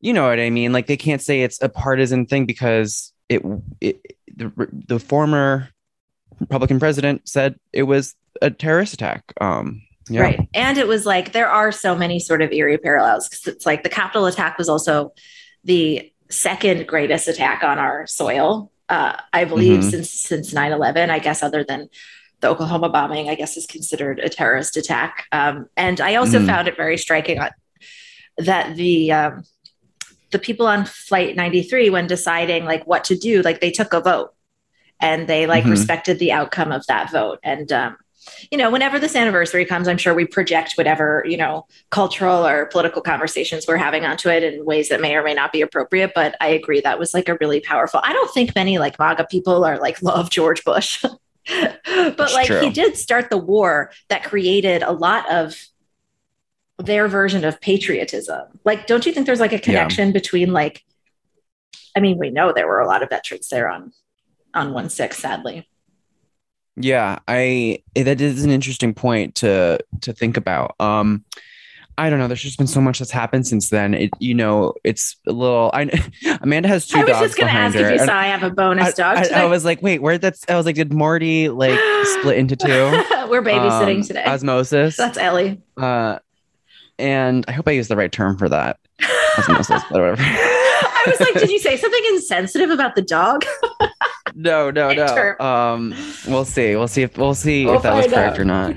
you 0.00 0.12
know 0.12 0.28
what 0.28 0.40
I 0.40 0.50
mean? 0.50 0.72
Like, 0.72 0.86
they 0.86 0.96
can't 0.96 1.22
say 1.22 1.42
it's 1.42 1.62
a 1.62 1.68
partisan 1.68 2.26
thing 2.26 2.46
because 2.46 3.12
it, 3.28 3.42
it 3.80 4.00
the, 4.36 4.52
the 4.70 4.98
former 4.98 5.68
Republican 6.40 6.78
president 6.78 7.28
said 7.28 7.56
it 7.72 7.84
was 7.84 8.14
a 8.42 8.50
terrorist 8.50 8.94
attack. 8.94 9.32
Um, 9.40 9.82
yeah. 10.10 10.20
Right. 10.22 10.48
And 10.52 10.76
it 10.76 10.86
was 10.86 11.06
like 11.06 11.32
there 11.32 11.48
are 11.48 11.72
so 11.72 11.96
many 11.96 12.18
sort 12.18 12.42
of 12.42 12.52
eerie 12.52 12.76
parallels 12.76 13.28
because 13.28 13.46
it's 13.46 13.64
like 13.64 13.82
the 13.82 13.88
Capitol 13.88 14.26
attack 14.26 14.58
was 14.58 14.68
also 14.68 15.14
the 15.62 16.12
second 16.30 16.86
greatest 16.86 17.28
attack 17.28 17.62
on 17.62 17.78
our 17.78 18.06
soil 18.06 18.70
uh, 18.90 19.16
I 19.32 19.46
believe, 19.46 19.80
Mhm. 19.80 19.90
since 19.90 20.10
since 20.10 20.52
9-11, 20.52 21.08
I 21.08 21.18
guess 21.18 21.42
other 21.42 21.64
than 21.64 21.88
the 22.44 22.50
Oklahoma 22.50 22.90
bombing, 22.90 23.30
I 23.30 23.34
guess 23.36 23.56
is 23.56 23.66
considered 23.66 24.18
a 24.18 24.28
terrorist 24.28 24.76
attack. 24.76 25.24
Um, 25.32 25.66
and 25.78 25.98
I 25.98 26.16
also 26.16 26.40
Mhm. 26.40 26.46
found 26.46 26.68
it 26.68 26.76
very 26.76 26.98
striking 26.98 27.40
that 28.36 28.76
the 28.76 29.12
um, 29.12 29.44
the 30.30 30.38
people 30.38 30.66
on 30.66 30.84
flight 30.84 31.36
93 31.36 31.88
when 31.90 32.06
deciding 32.06 32.64
like 32.66 32.84
what 32.86 33.04
to 33.04 33.16
do 33.16 33.40
like 33.42 33.60
they 33.60 33.70
took 33.70 33.92
a 33.94 34.00
vote 34.00 34.34
and 35.00 35.26
they 35.28 35.46
like 35.46 35.64
Mhm. 35.64 35.70
respected 35.70 36.18
the 36.18 36.32
outcome 36.32 36.72
of 36.72 36.84
that 36.88 37.10
vote 37.12 37.38
and 37.44 37.70
um, 37.72 37.96
you 38.50 38.58
know 38.58 38.68
whenever 38.68 38.98
this 38.98 39.14
anniversary 39.14 39.64
comes 39.64 39.86
i'm 39.86 39.96
sure 39.98 40.12
we 40.12 40.26
project 40.26 40.72
whatever 40.74 41.22
you 41.28 41.36
know 41.36 41.66
cultural 41.90 42.44
or 42.44 42.66
political 42.66 43.00
conversations 43.00 43.64
we're 43.68 43.76
having 43.76 44.04
onto 44.04 44.28
it 44.28 44.42
in 44.42 44.64
ways 44.64 44.88
that 44.88 45.00
may 45.00 45.14
or 45.14 45.22
may 45.22 45.34
not 45.34 45.52
be 45.52 45.60
appropriate 45.60 46.10
but 46.16 46.34
i 46.40 46.48
agree 46.48 46.80
that 46.80 46.98
was 46.98 47.14
like 47.14 47.28
a 47.28 47.36
really 47.40 47.60
powerful 47.60 48.00
i 48.02 48.12
don't 48.12 48.32
think 48.34 48.54
many 48.56 48.78
like 48.78 48.98
maga 48.98 49.24
people 49.30 49.64
are 49.64 49.78
like 49.78 50.02
love 50.10 50.30
george 50.30 50.64
bush 50.64 51.04
but 51.48 52.16
That's 52.16 52.34
like 52.34 52.48
he 52.48 52.70
did 52.70 52.96
start 52.96 53.30
the 53.30 53.36
war 53.36 53.92
that 54.08 54.24
created 54.24 54.82
a 54.82 54.92
lot 54.92 55.30
of 55.30 55.56
their 56.78 57.08
version 57.08 57.44
of 57.44 57.60
patriotism. 57.60 58.42
Like, 58.64 58.86
don't 58.86 59.04
you 59.06 59.12
think 59.12 59.26
there's 59.26 59.40
like 59.40 59.52
a 59.52 59.58
connection 59.58 60.12
between 60.12 60.52
like, 60.52 60.84
I 61.96 62.00
mean, 62.00 62.18
we 62.18 62.30
know 62.30 62.52
there 62.52 62.66
were 62.66 62.80
a 62.80 62.86
lot 62.86 63.02
of 63.02 63.10
veterans 63.10 63.48
there 63.48 63.68
on 63.68 63.92
on 64.54 64.72
one 64.72 64.88
six, 64.88 65.18
sadly. 65.18 65.68
Yeah, 66.76 67.18
I 67.28 67.82
that 67.94 68.20
is 68.20 68.44
an 68.44 68.50
interesting 68.50 68.94
point 68.94 69.36
to 69.36 69.78
to 70.00 70.12
think 70.12 70.36
about. 70.36 70.74
Um 70.80 71.24
I 71.96 72.10
don't 72.10 72.18
know. 72.18 72.26
There's 72.26 72.42
just 72.42 72.58
been 72.58 72.66
so 72.66 72.80
much 72.80 72.98
that's 72.98 73.10
happened 73.10 73.46
since 73.46 73.70
then. 73.70 73.94
It, 73.94 74.10
you 74.18 74.34
know, 74.34 74.74
it's 74.82 75.16
a 75.28 75.32
little. 75.32 75.70
I 75.72 75.82
Amanda 76.40 76.68
has 76.68 76.86
two 76.88 76.98
I 76.98 77.04
was 77.04 77.18
just 77.18 77.38
gonna 77.38 77.52
ask 77.52 77.76
her. 77.76 77.86
if 77.92 78.00
you 78.00 78.06
saw 78.06 78.14
I 78.16 78.26
have 78.26 78.42
a 78.42 78.50
bonus 78.50 78.98
I, 78.98 79.14
dog 79.14 79.32
I-. 79.32 79.42
I 79.42 79.44
was 79.46 79.64
like, 79.64 79.80
wait, 79.82 80.02
where 80.02 80.18
that's? 80.18 80.44
I 80.48 80.56
was 80.56 80.66
like, 80.66 80.74
did 80.74 80.92
Morty 80.92 81.48
like 81.48 81.78
split 82.18 82.38
into 82.38 82.56
two? 82.56 82.68
We're 83.28 83.42
babysitting 83.42 83.96
Um, 83.98 84.02
today. 84.02 84.24
Osmosis. 84.24 84.96
That's 84.96 85.16
Ellie. 85.18 85.60
Uh, 85.76 86.18
and 86.98 87.44
I 87.48 87.52
hope 87.52 87.68
I 87.68 87.72
use 87.72 87.88
the 87.88 87.96
right 87.96 88.10
term 88.12 88.38
for 88.38 88.48
that. 88.48 88.78
Osmosis, 89.38 89.82
whatever. 89.90 90.16
I 90.22 91.04
was 91.06 91.20
like, 91.20 91.34
did 91.34 91.50
you 91.50 91.58
say 91.58 91.76
something 91.76 92.02
insensitive 92.14 92.70
about 92.70 92.94
the 92.96 93.02
dog? 93.02 93.44
no, 94.34 94.70
no, 94.70 94.92
no. 94.92 95.36
Um, 95.44 95.94
we'll 96.26 96.44
see. 96.44 96.74
We'll 96.76 96.88
see 96.88 97.02
if 97.02 97.16
we'll 97.18 97.34
see 97.34 97.66
We'll 97.66 97.76
if 97.76 97.82
that 97.82 97.94
was 97.94 98.06
correct 98.06 98.34
out. 98.34 98.38
or 98.40 98.44
not. 98.44 98.76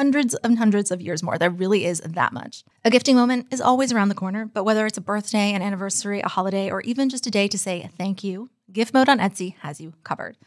hundreds 0.00 0.34
and 0.36 0.56
hundreds 0.56 0.90
of 0.90 1.02
years 1.02 1.22
more. 1.22 1.36
There 1.36 1.50
really 1.50 1.84
is 1.84 2.00
that 2.00 2.32
much. 2.32 2.64
A 2.86 2.90
gifting 2.90 3.16
moment 3.16 3.48
is 3.50 3.60
always 3.60 3.92
around 3.92 4.08
the 4.08 4.14
corner, 4.14 4.46
but 4.46 4.64
whether 4.64 4.86
it's 4.86 4.96
a 4.96 5.02
birthday, 5.02 5.52
an 5.52 5.60
anniversary, 5.60 6.20
a 6.20 6.28
holiday, 6.28 6.70
or 6.70 6.80
even 6.80 7.10
just 7.10 7.26
a 7.26 7.30
day 7.30 7.48
to 7.48 7.58
say 7.58 7.90
thank 7.98 8.24
you, 8.24 8.48
Gift 8.72 8.94
Mode 8.94 9.10
on 9.10 9.18
Etsy 9.18 9.56
has 9.58 9.78
you 9.78 9.92
covered. 10.02 10.38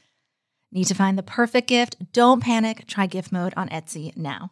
Need 0.72 0.86
to 0.86 0.96
find 0.96 1.20
the 1.20 1.24
perfect 1.24 1.68
gift? 1.68 1.98
Don't 2.14 2.42
panic. 2.42 2.88
Try 2.88 3.06
Gift 3.06 3.32
Mode 3.32 3.54
on 3.56 3.70
Etsy 3.70 4.18
now. 4.18 4.50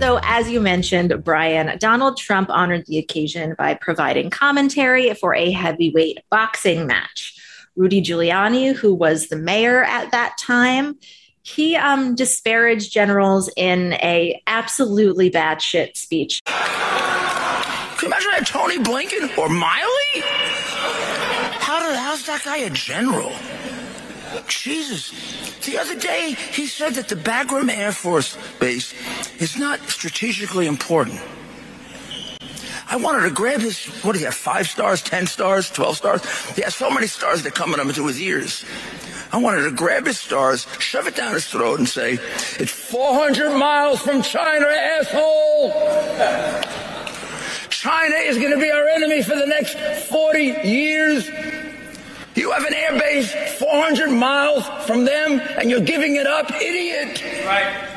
So, 0.00 0.18
as 0.24 0.50
you 0.50 0.60
mentioned, 0.60 1.22
Bryan, 1.22 1.78
Donald 1.78 2.16
Trump 2.16 2.50
honored 2.50 2.84
the 2.86 2.98
occasion 2.98 3.54
by 3.56 3.74
providing 3.74 4.28
commentary 4.28 5.14
for 5.14 5.36
a 5.36 5.52
heavyweight 5.52 6.18
boxing 6.32 6.88
match. 6.88 7.32
Rudy 7.76 8.02
Giuliani, 8.02 8.74
who 8.74 8.92
was 8.92 9.28
the 9.28 9.36
mayor 9.36 9.84
at 9.84 10.10
that 10.10 10.36
time, 10.36 10.98
he 11.46 11.76
um, 11.76 12.16
disparaged 12.16 12.92
generals 12.92 13.48
in 13.56 13.92
a 13.94 14.42
absolutely 14.48 15.30
bad 15.30 15.62
shit 15.62 15.96
speech. 15.96 16.42
Can 16.44 16.54
you 18.02 18.08
imagine 18.08 18.30
that 18.32 18.46
Tony 18.46 18.78
Blinken 18.78 19.38
or 19.38 19.48
Milley? 19.48 20.22
How 21.60 21.86
did, 21.86 21.96
how's 21.96 22.26
that 22.26 22.42
guy 22.44 22.58
a 22.58 22.70
general? 22.70 23.32
Jesus. 24.48 25.12
The 25.64 25.78
other 25.78 25.96
day, 25.96 26.36
he 26.52 26.66
said 26.66 26.94
that 26.94 27.08
the 27.08 27.14
Bagram 27.14 27.70
Air 27.70 27.92
Force 27.92 28.36
Base 28.58 28.92
is 29.40 29.56
not 29.56 29.78
strategically 29.88 30.66
important. 30.66 31.20
I 32.88 32.96
wanted 32.96 33.22
to 33.22 33.30
grab 33.30 33.60
his, 33.60 33.86
what 34.02 34.14
do 34.14 34.18
you 34.18 34.24
have, 34.24 34.34
five 34.34 34.68
stars, 34.68 35.00
10 35.00 35.28
stars, 35.28 35.70
12 35.70 35.96
stars? 35.96 36.50
He 36.56 36.62
has 36.62 36.74
so 36.74 36.90
many 36.90 37.06
stars 37.06 37.44
that 37.44 37.54
come 37.54 37.72
into 37.72 38.06
his 38.06 38.20
ears. 38.20 38.64
I 39.32 39.38
wanted 39.38 39.64
to 39.64 39.70
grab 39.72 40.06
his 40.06 40.18
stars, 40.18 40.66
shove 40.78 41.06
it 41.06 41.16
down 41.16 41.34
his 41.34 41.46
throat, 41.46 41.78
and 41.78 41.88
say, 41.88 42.18
It's 42.58 42.72
400 42.72 43.56
miles 43.56 44.00
from 44.00 44.22
China, 44.22 44.66
asshole! 44.66 45.72
China 47.68 48.16
is 48.16 48.38
going 48.38 48.52
to 48.52 48.60
be 48.60 48.70
our 48.70 48.86
enemy 48.88 49.22
for 49.22 49.36
the 49.36 49.46
next 49.46 49.78
40 50.08 50.38
years. 50.64 51.28
You 52.34 52.52
have 52.52 52.64
an 52.64 52.74
air 52.74 52.98
base 52.98 53.32
400 53.58 54.10
miles 54.10 54.66
from 54.86 55.04
them, 55.04 55.40
and 55.58 55.70
you're 55.70 55.80
giving 55.80 56.16
it 56.16 56.26
up, 56.26 56.50
idiot! 56.50 57.22
Right. 57.46 57.88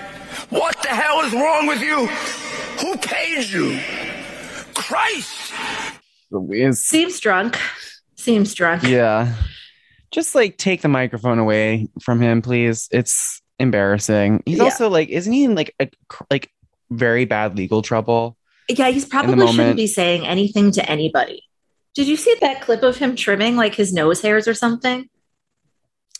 What 0.49 0.81
the 0.81 0.89
hell 0.89 1.21
is 1.21 1.33
wrong 1.33 1.67
with 1.67 1.81
you? 1.81 2.07
Who 2.81 2.97
paid 2.97 3.49
you? 3.49 3.79
Christ! 4.73 5.53
Seems 6.73 7.19
drunk. 7.19 7.57
Seems 8.15 8.53
drunk. 8.53 8.83
Yeah. 8.83 9.33
Just 10.11 10.33
like 10.35 10.57
take 10.57 10.81
the 10.81 10.87
microphone 10.87 11.39
away 11.39 11.87
from 12.01 12.21
him, 12.21 12.41
please. 12.41 12.87
It's 12.91 13.41
embarrassing. 13.59 14.43
He's 14.45 14.57
Yeah. 14.57 14.63
also 14.65 14.89
like, 14.89 15.09
isn't 15.09 15.31
he 15.31 15.43
in 15.43 15.55
like 15.55 15.75
a 15.79 15.89
like 16.31 16.49
very 16.89 17.25
bad 17.25 17.57
legal 17.57 17.81
trouble? 17.81 18.35
Yeah, 18.67 18.89
he's 18.89 19.05
probably 19.05 19.47
shouldn't 19.51 19.77
be 19.77 19.87
saying 19.87 20.25
anything 20.25 20.71
to 20.73 20.89
anybody. 20.89 21.43
Did 21.95 22.07
you 22.07 22.15
see 22.15 22.35
that 22.41 22.61
clip 22.61 22.83
of 22.83 22.97
him 22.97 23.15
trimming 23.15 23.55
like 23.55 23.75
his 23.75 23.91
nose 23.93 24.21
hairs 24.21 24.47
or 24.47 24.53
something? 24.53 25.09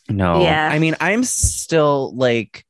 No. 0.10 0.42
Yeah. 0.42 0.68
I 0.72 0.80
mean, 0.80 0.96
I'm 1.00 1.24
still 1.24 2.16
like 2.16 2.66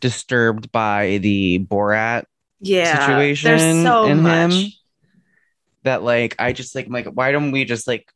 disturbed 0.00 0.70
by 0.72 1.18
the 1.18 1.58
Borat 1.60 2.24
Yeah. 2.60 2.98
situation 3.06 3.56
There's 3.56 3.82
so 3.84 4.04
in 4.04 4.22
much. 4.22 4.52
him. 4.52 4.72
That 5.84 6.02
like 6.02 6.36
I 6.38 6.52
just 6.52 6.74
like 6.74 6.86
like 6.88 7.06
why 7.06 7.32
don't 7.32 7.50
we 7.50 7.64
just 7.64 7.88
like 7.88 8.06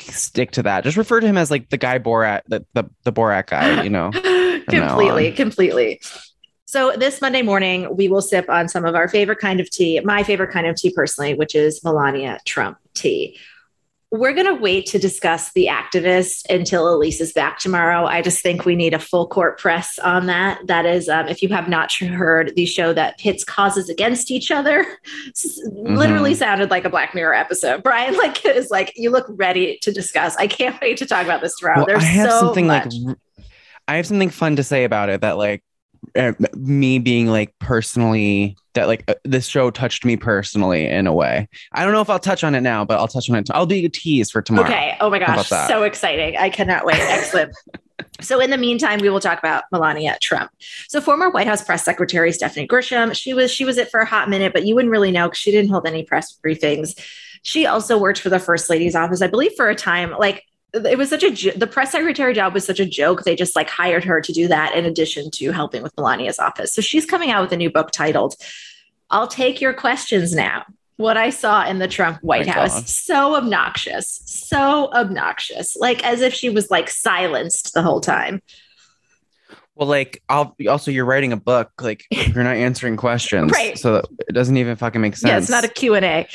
stick 0.00 0.52
to 0.52 0.62
that? 0.64 0.84
Just 0.84 0.96
refer 0.96 1.20
to 1.20 1.26
him 1.26 1.36
as 1.36 1.50
like 1.50 1.68
the 1.70 1.76
guy 1.76 1.98
Borat, 1.98 2.42
the 2.46 2.64
the, 2.74 2.84
the 3.04 3.12
Borat 3.12 3.46
guy, 3.46 3.82
you 3.82 3.90
know. 3.90 4.10
completely, 4.68 5.32
completely. 5.32 6.00
So 6.68 6.92
this 6.96 7.20
Monday 7.20 7.42
morning, 7.42 7.94
we 7.96 8.08
will 8.08 8.22
sip 8.22 8.50
on 8.50 8.68
some 8.68 8.84
of 8.84 8.96
our 8.96 9.08
favorite 9.08 9.38
kind 9.38 9.60
of 9.60 9.70
tea, 9.70 10.00
my 10.00 10.24
favorite 10.24 10.50
kind 10.50 10.66
of 10.66 10.74
tea 10.74 10.92
personally, 10.92 11.34
which 11.34 11.54
is 11.54 11.82
Melania 11.84 12.40
Trump 12.44 12.78
tea. 12.94 13.38
We're 14.16 14.32
going 14.32 14.46
to 14.46 14.54
wait 14.54 14.86
to 14.86 14.98
discuss 14.98 15.52
the 15.52 15.66
activist 15.66 16.44
until 16.48 16.92
Elise 16.92 17.20
is 17.20 17.32
back 17.32 17.58
tomorrow. 17.58 18.06
I 18.06 18.22
just 18.22 18.42
think 18.42 18.64
we 18.64 18.74
need 18.74 18.94
a 18.94 18.98
full 18.98 19.26
court 19.28 19.58
press 19.58 19.98
on 19.98 20.26
that. 20.26 20.66
That 20.66 20.86
is, 20.86 21.08
um, 21.08 21.28
if 21.28 21.42
you 21.42 21.48
have 21.50 21.68
not 21.68 21.92
heard 21.92 22.52
the 22.56 22.66
show 22.66 22.92
that 22.92 23.18
pits 23.18 23.44
causes 23.44 23.88
against 23.88 24.30
each 24.30 24.50
other, 24.50 24.86
s- 25.28 25.60
literally 25.72 26.34
sounded 26.34 26.70
like 26.70 26.84
a 26.84 26.90
Black 26.90 27.14
Mirror 27.14 27.34
episode. 27.34 27.82
Bryan, 27.84 28.16
like, 28.16 28.44
is 28.44 28.70
like, 28.70 28.92
you 28.96 29.10
look 29.10 29.26
ready 29.28 29.78
to 29.82 29.92
discuss. 29.92 30.36
I 30.36 30.46
can't 30.46 30.80
wait 30.80 30.96
to 30.98 31.06
talk 31.06 31.24
about 31.24 31.42
this 31.42 31.56
tomorrow. 31.56 31.78
Well, 31.78 31.86
There's 31.86 32.02
I 32.02 32.06
have 32.06 32.30
so 32.30 32.40
something 32.40 32.66
much. 32.66 32.92
like 32.94 33.16
I 33.88 33.96
have 33.96 34.06
something 34.06 34.30
fun 34.30 34.56
to 34.56 34.64
say 34.64 34.84
about 34.84 35.10
it 35.10 35.20
that 35.20 35.36
like 35.36 35.62
me 36.54 36.98
being 36.98 37.26
like 37.26 37.54
personally 37.58 38.56
that 38.74 38.86
like 38.86 39.04
uh, 39.08 39.14
this 39.24 39.46
show 39.46 39.70
touched 39.70 40.04
me 40.04 40.16
personally 40.16 40.86
in 40.86 41.06
a 41.06 41.12
way. 41.12 41.48
I 41.72 41.84
don't 41.84 41.92
know 41.92 42.00
if 42.00 42.10
I'll 42.10 42.18
touch 42.18 42.44
on 42.44 42.54
it 42.54 42.60
now, 42.60 42.84
but 42.84 42.98
I'll 42.98 43.08
touch 43.08 43.28
on 43.28 43.36
it. 43.36 43.50
I'll 43.50 43.66
do 43.66 43.84
a 43.84 43.88
tease 43.88 44.30
for 44.30 44.42
tomorrow. 44.42 44.68
Okay. 44.68 44.96
Oh 45.00 45.10
my 45.10 45.18
gosh. 45.18 45.48
So 45.48 45.82
exciting. 45.82 46.36
I 46.36 46.50
cannot 46.50 46.84
wait. 46.84 46.98
Excellent. 46.98 47.56
so, 48.20 48.40
in 48.40 48.50
the 48.50 48.58
meantime, 48.58 49.00
we 49.00 49.08
will 49.08 49.20
talk 49.20 49.38
about 49.38 49.64
Melania 49.72 50.16
Trump. 50.20 50.50
So, 50.88 51.00
former 51.00 51.30
White 51.30 51.46
House 51.46 51.64
press 51.64 51.84
secretary 51.84 52.32
Stephanie 52.32 52.68
Grisham, 52.68 53.14
she 53.16 53.34
was 53.34 53.50
she 53.50 53.64
was 53.64 53.78
it 53.78 53.90
for 53.90 54.00
a 54.00 54.06
hot 54.06 54.28
minute, 54.28 54.52
but 54.52 54.66
you 54.66 54.74
wouldn't 54.74 54.92
really 54.92 55.10
know 55.10 55.28
because 55.28 55.38
she 55.38 55.50
didn't 55.50 55.70
hold 55.70 55.86
any 55.86 56.04
press 56.04 56.38
briefings. 56.44 56.98
She 57.42 57.66
also 57.66 57.98
worked 57.98 58.20
for 58.20 58.28
the 58.28 58.38
First 58.38 58.68
Lady's 58.68 58.96
office, 58.96 59.22
I 59.22 59.28
believe, 59.28 59.52
for 59.56 59.68
a 59.68 59.74
time. 59.74 60.10
Like 60.18 60.44
it 60.72 60.98
was 60.98 61.08
such 61.08 61.22
a 61.22 61.30
the 61.56 61.66
press 61.66 61.92
secretary 61.92 62.34
job 62.34 62.52
was 62.54 62.64
such 62.64 62.80
a 62.80 62.86
joke. 62.86 63.24
They 63.24 63.36
just 63.36 63.56
like 63.56 63.70
hired 63.70 64.04
her 64.04 64.20
to 64.20 64.32
do 64.32 64.48
that 64.48 64.74
in 64.74 64.84
addition 64.84 65.30
to 65.32 65.52
helping 65.52 65.82
with 65.82 65.94
Melania's 65.96 66.38
office. 66.38 66.74
So 66.74 66.82
she's 66.82 67.06
coming 67.06 67.30
out 67.30 67.42
with 67.42 67.52
a 67.52 67.56
new 67.56 67.70
book 67.70 67.90
titled 67.92 68.34
"I'll 69.10 69.28
Take 69.28 69.60
Your 69.60 69.72
Questions 69.72 70.34
Now." 70.34 70.64
What 70.98 71.18
I 71.18 71.28
saw 71.28 71.66
in 71.66 71.78
the 71.78 71.88
Trump 71.88 72.22
White 72.22 72.46
My 72.46 72.52
House, 72.52 72.72
God. 72.72 72.88
so 72.88 73.36
obnoxious, 73.36 74.22
so 74.24 74.90
obnoxious, 74.92 75.76
like 75.76 76.02
as 76.04 76.22
if 76.22 76.32
she 76.32 76.48
was 76.48 76.70
like 76.70 76.88
silenced 76.88 77.74
the 77.74 77.82
whole 77.82 78.00
time. 78.00 78.40
Well, 79.74 79.88
like 79.88 80.22
I'll 80.30 80.56
also 80.68 80.90
you're 80.90 81.04
writing 81.04 81.34
a 81.34 81.36
book, 81.36 81.70
like 81.82 82.04
you're 82.10 82.42
not 82.44 82.56
answering 82.56 82.96
questions, 83.06 83.52
Right. 83.52 83.78
So 83.78 83.96
it 84.26 84.32
doesn't 84.32 84.56
even 84.56 84.76
fucking 84.76 85.00
make 85.02 85.16
sense. 85.16 85.28
Yeah, 85.30 85.38
it's 85.38 85.50
not 85.50 85.64
a 85.64 85.68
Q 85.68 85.94
and 85.94 86.04
A. 86.04 86.26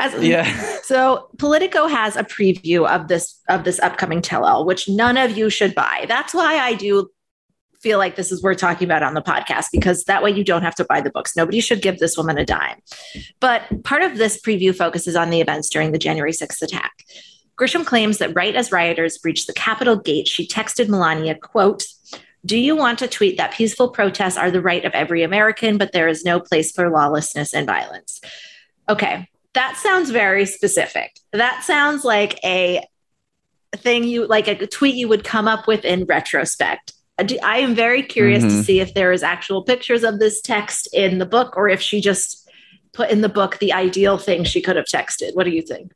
As, 0.00 0.22
Yeah. 0.22 0.76
So 0.82 1.28
Politico 1.38 1.86
has 1.86 2.16
a 2.16 2.24
preview 2.24 2.88
of 2.88 3.06
this 3.06 3.40
of 3.48 3.62
this 3.62 3.78
upcoming 3.78 4.22
tell-all, 4.22 4.66
which 4.66 4.88
none 4.88 5.16
of 5.16 5.38
you 5.38 5.48
should 5.48 5.72
buy. 5.72 6.04
That's 6.08 6.34
why 6.34 6.58
I 6.58 6.74
do 6.74 7.10
feel 7.80 7.98
like 7.98 8.16
this 8.16 8.32
is 8.32 8.42
worth 8.42 8.58
talking 8.58 8.86
about 8.86 9.02
on 9.02 9.14
the 9.14 9.22
podcast 9.22 9.66
because 9.72 10.04
that 10.04 10.22
way 10.22 10.30
you 10.30 10.42
don't 10.42 10.62
have 10.62 10.74
to 10.74 10.84
buy 10.84 11.00
the 11.00 11.10
books. 11.10 11.36
Nobody 11.36 11.60
should 11.60 11.80
give 11.80 11.98
this 11.98 12.16
woman 12.16 12.38
a 12.38 12.44
dime. 12.44 12.80
But 13.40 13.84
part 13.84 14.02
of 14.02 14.18
this 14.18 14.40
preview 14.40 14.74
focuses 14.74 15.14
on 15.16 15.30
the 15.30 15.40
events 15.40 15.70
during 15.70 15.92
the 15.92 15.98
January 15.98 16.32
6th 16.32 16.60
attack. 16.60 16.92
Grisham 17.58 17.86
claims 17.86 18.18
that 18.18 18.34
right 18.34 18.56
as 18.56 18.72
rioters 18.72 19.18
breached 19.18 19.46
the 19.46 19.52
Capitol 19.52 19.96
gate, 19.96 20.28
she 20.28 20.46
texted 20.46 20.88
Melania, 20.88 21.36
quote, 21.36 21.84
do 22.44 22.56
you 22.56 22.74
want 22.74 22.98
to 23.00 23.08
tweet 23.08 23.36
that 23.36 23.52
peaceful 23.52 23.90
protests 23.90 24.38
are 24.38 24.50
the 24.50 24.62
right 24.62 24.84
of 24.84 24.92
every 24.92 25.22
American, 25.22 25.76
but 25.76 25.92
there 25.92 26.08
is 26.08 26.24
no 26.24 26.40
place 26.40 26.72
for 26.72 26.88
lawlessness 26.88 27.52
and 27.52 27.66
violence? 27.66 28.20
Okay, 28.88 29.28
that 29.54 29.76
sounds 29.76 30.10
very 30.10 30.46
specific. 30.46 31.10
That 31.32 31.64
sounds 31.64 32.04
like 32.04 32.38
a 32.44 32.84
thing 33.76 34.04
you 34.04 34.26
like 34.26 34.48
a 34.48 34.66
tweet 34.66 34.94
you 34.94 35.08
would 35.08 35.24
come 35.24 35.46
up 35.48 35.66
with 35.66 35.84
in 35.84 36.04
retrospect. 36.04 36.92
I 37.42 37.58
am 37.58 37.74
very 37.74 38.02
curious 38.02 38.42
to 38.42 38.48
Mhm. 38.48 38.64
see 38.64 38.80
if 38.80 38.94
there 38.94 39.12
is 39.12 39.22
actual 39.22 39.62
pictures 39.62 40.04
of 40.04 40.18
this 40.18 40.40
text 40.40 40.88
in 40.94 41.18
the 41.18 41.26
book 41.26 41.54
or 41.56 41.68
if 41.68 41.80
she 41.80 42.00
just 42.00 42.48
put 42.94 43.10
in 43.10 43.20
the 43.20 43.28
book 43.28 43.58
the 43.58 43.72
ideal 43.74 44.16
thing 44.16 44.42
she 44.44 44.62
could 44.62 44.76
have 44.76 44.86
texted. 44.86 45.34
What 45.34 45.44
do 45.44 45.50
you 45.50 45.62
think? 45.62 45.92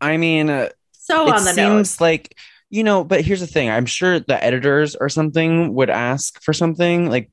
I 0.00 0.16
mean, 0.16 0.50
uh, 0.50 0.68
So 0.92 1.26
it 1.26 1.34
on 1.34 1.44
the 1.44 1.52
seems 1.52 1.56
nose. 1.56 2.00
like 2.00 2.36
you 2.70 2.82
know, 2.82 3.04
but 3.04 3.20
here's 3.22 3.40
the 3.40 3.46
thing: 3.46 3.68
I'm 3.68 3.84
sure 3.84 4.18
the 4.18 4.42
editors 4.42 4.96
or 4.96 5.10
something 5.10 5.74
would 5.74 5.90
ask 5.90 6.42
for 6.42 6.54
something 6.54 7.10
like 7.10 7.28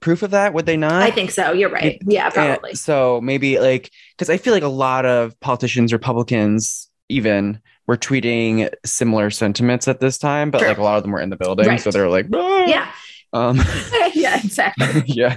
proof 0.00 0.22
of 0.22 0.32
that. 0.32 0.54
Would 0.54 0.66
they 0.66 0.76
not? 0.76 1.02
I 1.02 1.10
think 1.10 1.30
so. 1.30 1.52
You're 1.52 1.70
right. 1.70 1.98
Yeah, 2.06 2.24
And 2.26 2.34
probably. 2.34 2.74
so 2.74 3.20
maybe 3.20 3.58
like 3.58 3.90
because 4.16 4.28
I 4.30 4.36
feel 4.36 4.52
like 4.52 4.62
a 4.62 4.68
lot 4.68 5.06
of 5.06 5.38
politicians, 5.40 5.92
Republicans, 5.92 6.88
even 7.08 7.60
were 7.86 7.96
tweeting 7.96 8.68
similar 8.84 9.30
sentiments 9.30 9.88
at 9.88 10.00
this 10.00 10.18
time, 10.18 10.50
but 10.50 10.60
like 10.62 10.78
a 10.78 10.82
lot 10.82 10.96
of 10.96 11.02
them 11.04 11.12
were 11.12 11.20
in 11.20 11.30
the 11.30 11.36
building, 11.36 11.66
Right. 11.66 11.80
so 11.80 11.90
they're 11.90 12.08
like, 12.08 12.26
"Ah." 12.34 12.64
Yeah. 12.66 12.90
um, 13.32 13.60
yeah, 14.14 14.38
exactly. 14.44 15.02
yeah. 15.06 15.36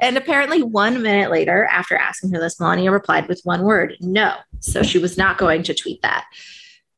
And 0.00 0.16
apparently, 0.16 0.62
one 0.62 1.02
minute 1.02 1.30
later, 1.30 1.64
after 1.66 1.96
asking 1.96 2.32
her 2.32 2.40
this, 2.40 2.60
Melania 2.60 2.92
replied 2.92 3.28
with 3.28 3.40
one 3.44 3.62
word 3.62 3.96
no. 4.00 4.34
So 4.60 4.82
she 4.82 4.98
was 4.98 5.16
not 5.16 5.38
going 5.38 5.62
to 5.64 5.74
tweet 5.74 6.00
that. 6.02 6.26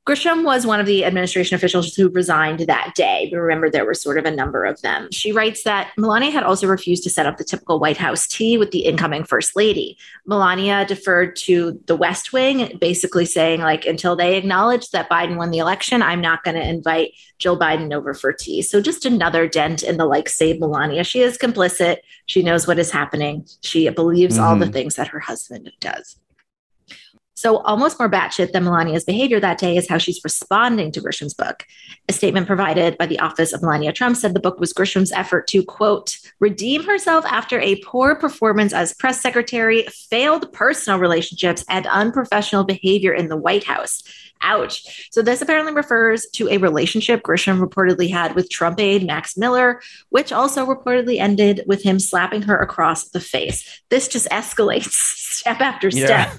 Grisham 0.04 0.44
was 0.44 0.66
one 0.66 0.80
of 0.80 0.86
the 0.86 1.04
administration 1.04 1.54
officials 1.54 1.94
who 1.94 2.08
resigned 2.08 2.58
that 2.60 2.92
day. 2.96 3.28
But 3.30 3.38
remember, 3.38 3.70
there 3.70 3.84
were 3.84 3.94
sort 3.94 4.18
of 4.18 4.24
a 4.24 4.32
number 4.32 4.64
of 4.64 4.82
them. 4.82 5.08
She 5.12 5.30
writes 5.30 5.62
that 5.62 5.92
Melania 5.96 6.32
had 6.32 6.42
also 6.42 6.66
refused 6.66 7.04
to 7.04 7.10
set 7.10 7.24
up 7.24 7.36
the 7.36 7.44
typical 7.44 7.78
White 7.78 7.98
House 7.98 8.26
tea 8.26 8.58
with 8.58 8.72
the 8.72 8.80
incoming 8.80 9.22
first 9.22 9.54
lady. 9.54 9.96
Melania 10.26 10.84
deferred 10.84 11.36
to 11.36 11.80
the 11.86 11.94
West 11.94 12.32
Wing, 12.32 12.76
basically 12.80 13.24
saying, 13.24 13.60
like, 13.60 13.86
until 13.86 14.16
they 14.16 14.36
acknowledge 14.36 14.90
that 14.90 15.08
Biden 15.08 15.36
won 15.36 15.52
the 15.52 15.58
election, 15.58 16.02
I'm 16.02 16.20
not 16.20 16.42
going 16.42 16.56
to 16.56 16.68
invite 16.68 17.12
Jill 17.38 17.56
Biden 17.56 17.94
over 17.94 18.12
for 18.12 18.32
tea. 18.32 18.60
So 18.62 18.80
just 18.80 19.06
another 19.06 19.46
dent 19.46 19.84
in 19.84 19.98
the 19.98 20.04
like 20.06 20.28
save 20.28 20.58
Melania. 20.58 21.04
She 21.04 21.20
is 21.20 21.38
complicit. 21.38 21.98
She 22.26 22.42
knows 22.42 22.66
what 22.66 22.80
is 22.80 22.90
happening. 22.90 23.46
She 23.60 23.88
believes 23.88 24.36
all 24.36 24.56
the 24.56 24.66
Mhm. 24.66 24.72
things 24.72 24.96
that 24.96 25.08
her 25.08 25.20
husband 25.20 25.70
does. 25.78 26.16
So, 27.42 27.56
almost 27.62 27.98
more 27.98 28.08
batshit 28.08 28.52
than 28.52 28.62
Melania's 28.62 29.02
behavior 29.02 29.40
that 29.40 29.58
day 29.58 29.76
is 29.76 29.88
how 29.88 29.98
she's 29.98 30.20
responding 30.22 30.92
to 30.92 31.00
Grisham's 31.00 31.34
book. 31.34 31.66
A 32.08 32.12
statement 32.12 32.46
provided 32.46 32.96
by 32.98 33.06
the 33.06 33.18
office 33.18 33.52
of 33.52 33.62
Melania 33.62 33.92
Trump 33.92 34.16
said 34.16 34.32
the 34.32 34.38
book 34.38 34.60
was 34.60 34.72
Grisham's 34.72 35.10
effort 35.10 35.48
to, 35.48 35.64
quote, 35.64 36.18
redeem 36.38 36.84
herself 36.84 37.24
after 37.26 37.58
a 37.58 37.82
poor 37.82 38.14
performance 38.14 38.72
as 38.72 38.94
press 38.94 39.20
secretary, 39.20 39.84
failed 40.08 40.52
personal 40.52 41.00
relationships, 41.00 41.64
and 41.68 41.84
unprofessional 41.88 42.62
behavior 42.62 43.12
in 43.12 43.26
the 43.26 43.36
White 43.36 43.64
House. 43.64 44.04
Ouch. 44.42 45.08
So, 45.10 45.20
this 45.20 45.42
apparently 45.42 45.72
refers 45.72 46.26
to 46.34 46.48
a 46.48 46.58
relationship 46.58 47.24
Grisham 47.24 47.60
reportedly 47.60 48.08
had 48.08 48.36
with 48.36 48.50
Trump 48.50 48.78
aide 48.78 49.04
Max 49.04 49.36
Miller, 49.36 49.82
which 50.10 50.30
also 50.30 50.64
reportedly 50.64 51.18
ended 51.18 51.64
with 51.66 51.82
him 51.82 51.98
slapping 51.98 52.42
her 52.42 52.56
across 52.56 53.08
the 53.08 53.18
face. 53.18 53.82
This 53.90 54.06
just 54.06 54.28
escalates 54.28 54.90
step 54.92 55.60
after 55.60 55.88
Yeah. 55.88 56.32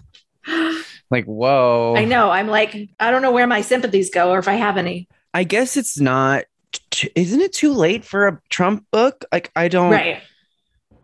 step. 1.18 1.28
Like, 1.28 1.34
whoa. 1.36 1.94
I 1.98 2.06
know. 2.06 2.30
I'm 2.32 2.48
like, 2.48 2.76
I 3.00 3.12
don't 3.12 3.22
know 3.22 3.32
where 3.32 3.48
my 3.48 3.62
sympathies 3.62 4.10
go 4.10 4.32
or 4.32 4.40
if 4.40 4.48
I 4.48 4.54
have 4.54 4.78
any. 4.78 5.08
I 5.34 5.44
guess 5.44 5.78
it's 5.78 6.00
not. 6.00 6.46
T- 6.92 7.12
isn't 7.16 7.42
it 7.42 7.54
too 7.54 7.74
late 7.74 8.04
for 8.04 8.28
a 8.28 8.42
Trump 8.50 8.86
book? 8.92 9.26
Like, 9.32 9.52
I 9.56 9.68
don't. 9.68 9.92
Right. 9.92 10.22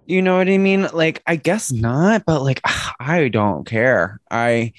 You 0.06 0.22
know 0.24 0.38
what 0.38 0.50
I 0.50 0.58
mean? 0.58 0.88
Like, 0.94 1.22
I 1.28 1.36
guess 1.36 1.72
not, 1.72 2.26
but 2.26 2.42
like, 2.42 2.62
I 3.00 3.28
don't 3.30 3.66
care. 3.66 4.20
I, 4.32 4.74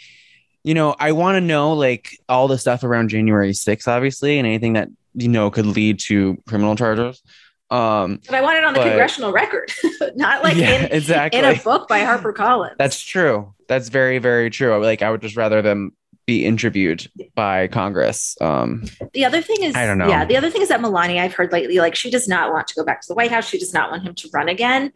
you 0.65 0.75
know, 0.75 0.95
I 0.99 1.13
want 1.13 1.37
to 1.37 1.41
know 1.41 1.73
like 1.75 2.19
all 2.29 2.49
the 2.49 2.59
stuff 2.59 2.83
around 2.83 3.09
January 3.11 3.53
6th, 3.53 3.87
obviously, 3.89 4.39
and 4.39 4.47
anything 4.47 4.73
that, 4.75 4.89
you 5.15 5.29
know, 5.29 5.51
could 5.51 5.67
lead 5.67 6.01
to 6.07 6.37
criminal 6.49 6.75
charges. 6.77 7.23
Um, 7.71 8.21
But 8.27 8.35
I 8.35 8.41
want 8.43 8.59
it 8.59 8.65
on 8.65 8.73
the 8.75 8.81
But- 8.81 8.89
congressional 8.89 9.31
record, 9.33 9.71
not 10.17 10.43
like 10.43 10.57
Yeah, 10.57 10.87
in, 10.87 10.93
exactly. 10.93 11.39
in 11.39 11.45
a 11.45 11.55
book 11.63 11.87
by 11.87 12.01
Harper 12.01 12.33
Collins. 12.33 12.75
that's 12.79 13.01
true. 13.01 13.55
That's 13.71 13.89
very, 13.89 14.19
very 14.19 14.51
true. 14.51 14.77
Like, 14.85 15.01
I 15.01 15.13
would 15.13 15.21
just 15.23 15.37
rather 15.37 15.63
them 15.63 15.93
be 16.27 16.45
interviewed 16.45 17.09
by 17.37 17.69
Congress. 17.69 18.37
Um, 18.41 18.85
the 19.15 19.25
other 19.25 19.41
thing 19.41 19.63
is, 19.63 19.77
I 19.77 19.87
don't 19.87 19.97
know. 19.97 20.09
Yeah, 20.09 20.25
the 20.25 20.37
other 20.37 20.51
thing 20.51 20.61
is 20.61 20.69
that 20.71 20.81
Melania, 20.81 21.23
I've 21.23 21.35
heard 21.35 21.53
lately, 21.53 21.79
like 21.79 21.95
she 21.95 22.11
does 22.11 22.27
not 22.27 22.53
want 22.53 22.67
to 22.67 22.75
go 22.75 22.85
back 22.85 23.01
to 23.03 23.07
the 23.07 23.15
White 23.15 23.31
House. 23.31 23.49
She 23.49 23.61
does 23.61 23.73
not 23.73 23.93
want 23.93 24.03
him 24.03 24.15
to 24.17 24.29
run 24.35 24.49
again. 24.49 24.93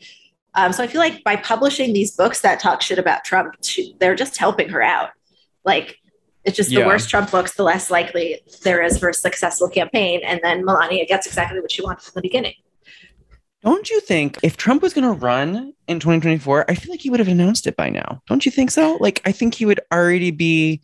Um, 0.57 0.73
so 0.73 0.83
I 0.83 0.89
feel 0.89 1.01
like 1.01 1.23
by 1.23 1.37
publishing 1.37 1.93
these 1.93 2.17
books 2.17 2.41
that 2.41 2.59
talk 2.59 2.83
shit 2.83 2.99
about 2.99 3.25
Trump, 3.25 3.55
she, 3.63 3.97
they're 4.01 4.17
just 4.17 4.37
helping 4.39 4.71
her 4.71 4.83
out. 4.83 5.11
Like 5.65 5.99
it's 6.43 6.57
just 6.57 6.71
the 6.71 6.77
Yeah. 6.81 6.87
worse 6.87 7.07
Trump 7.07 7.33
looks, 7.33 7.55
the 7.55 7.63
less 7.63 7.93
likely 7.93 8.41
there 8.65 8.83
is 8.83 8.99
for 8.99 9.09
a 9.09 9.15
successful 9.15 9.69
campaign. 9.69 10.21
And 10.25 10.41
then 10.43 10.65
Melania 10.65 11.07
gets 11.07 11.29
exactly 11.29 11.61
what 11.61 11.71
she 11.71 11.81
wanted 11.83 12.03
from 12.03 12.13
the 12.17 12.23
beginning. 12.23 12.55
Don't 13.65 13.89
you 13.89 14.01
think 14.01 14.39
if 14.43 14.59
Trump 14.59 14.83
was 14.83 14.93
going 14.93 15.07
to 15.07 15.19
run 15.19 15.73
in 15.89 15.99
2024, 15.99 16.71
I 16.71 16.75
feel 16.75 16.93
like 16.93 17.01
he 17.01 17.09
would 17.09 17.21
have 17.21 17.29
announced 17.29 17.67
it 17.67 17.77
by 17.77 17.89
now. 17.89 18.23
Don't 18.27 18.45
you 18.45 18.53
think 18.53 18.71
so? 18.71 18.99
Like, 19.01 19.23
I 19.25 19.33
think 19.33 19.55
he 19.55 19.65
would 19.65 19.81
already 19.91 20.31
be 20.31 20.83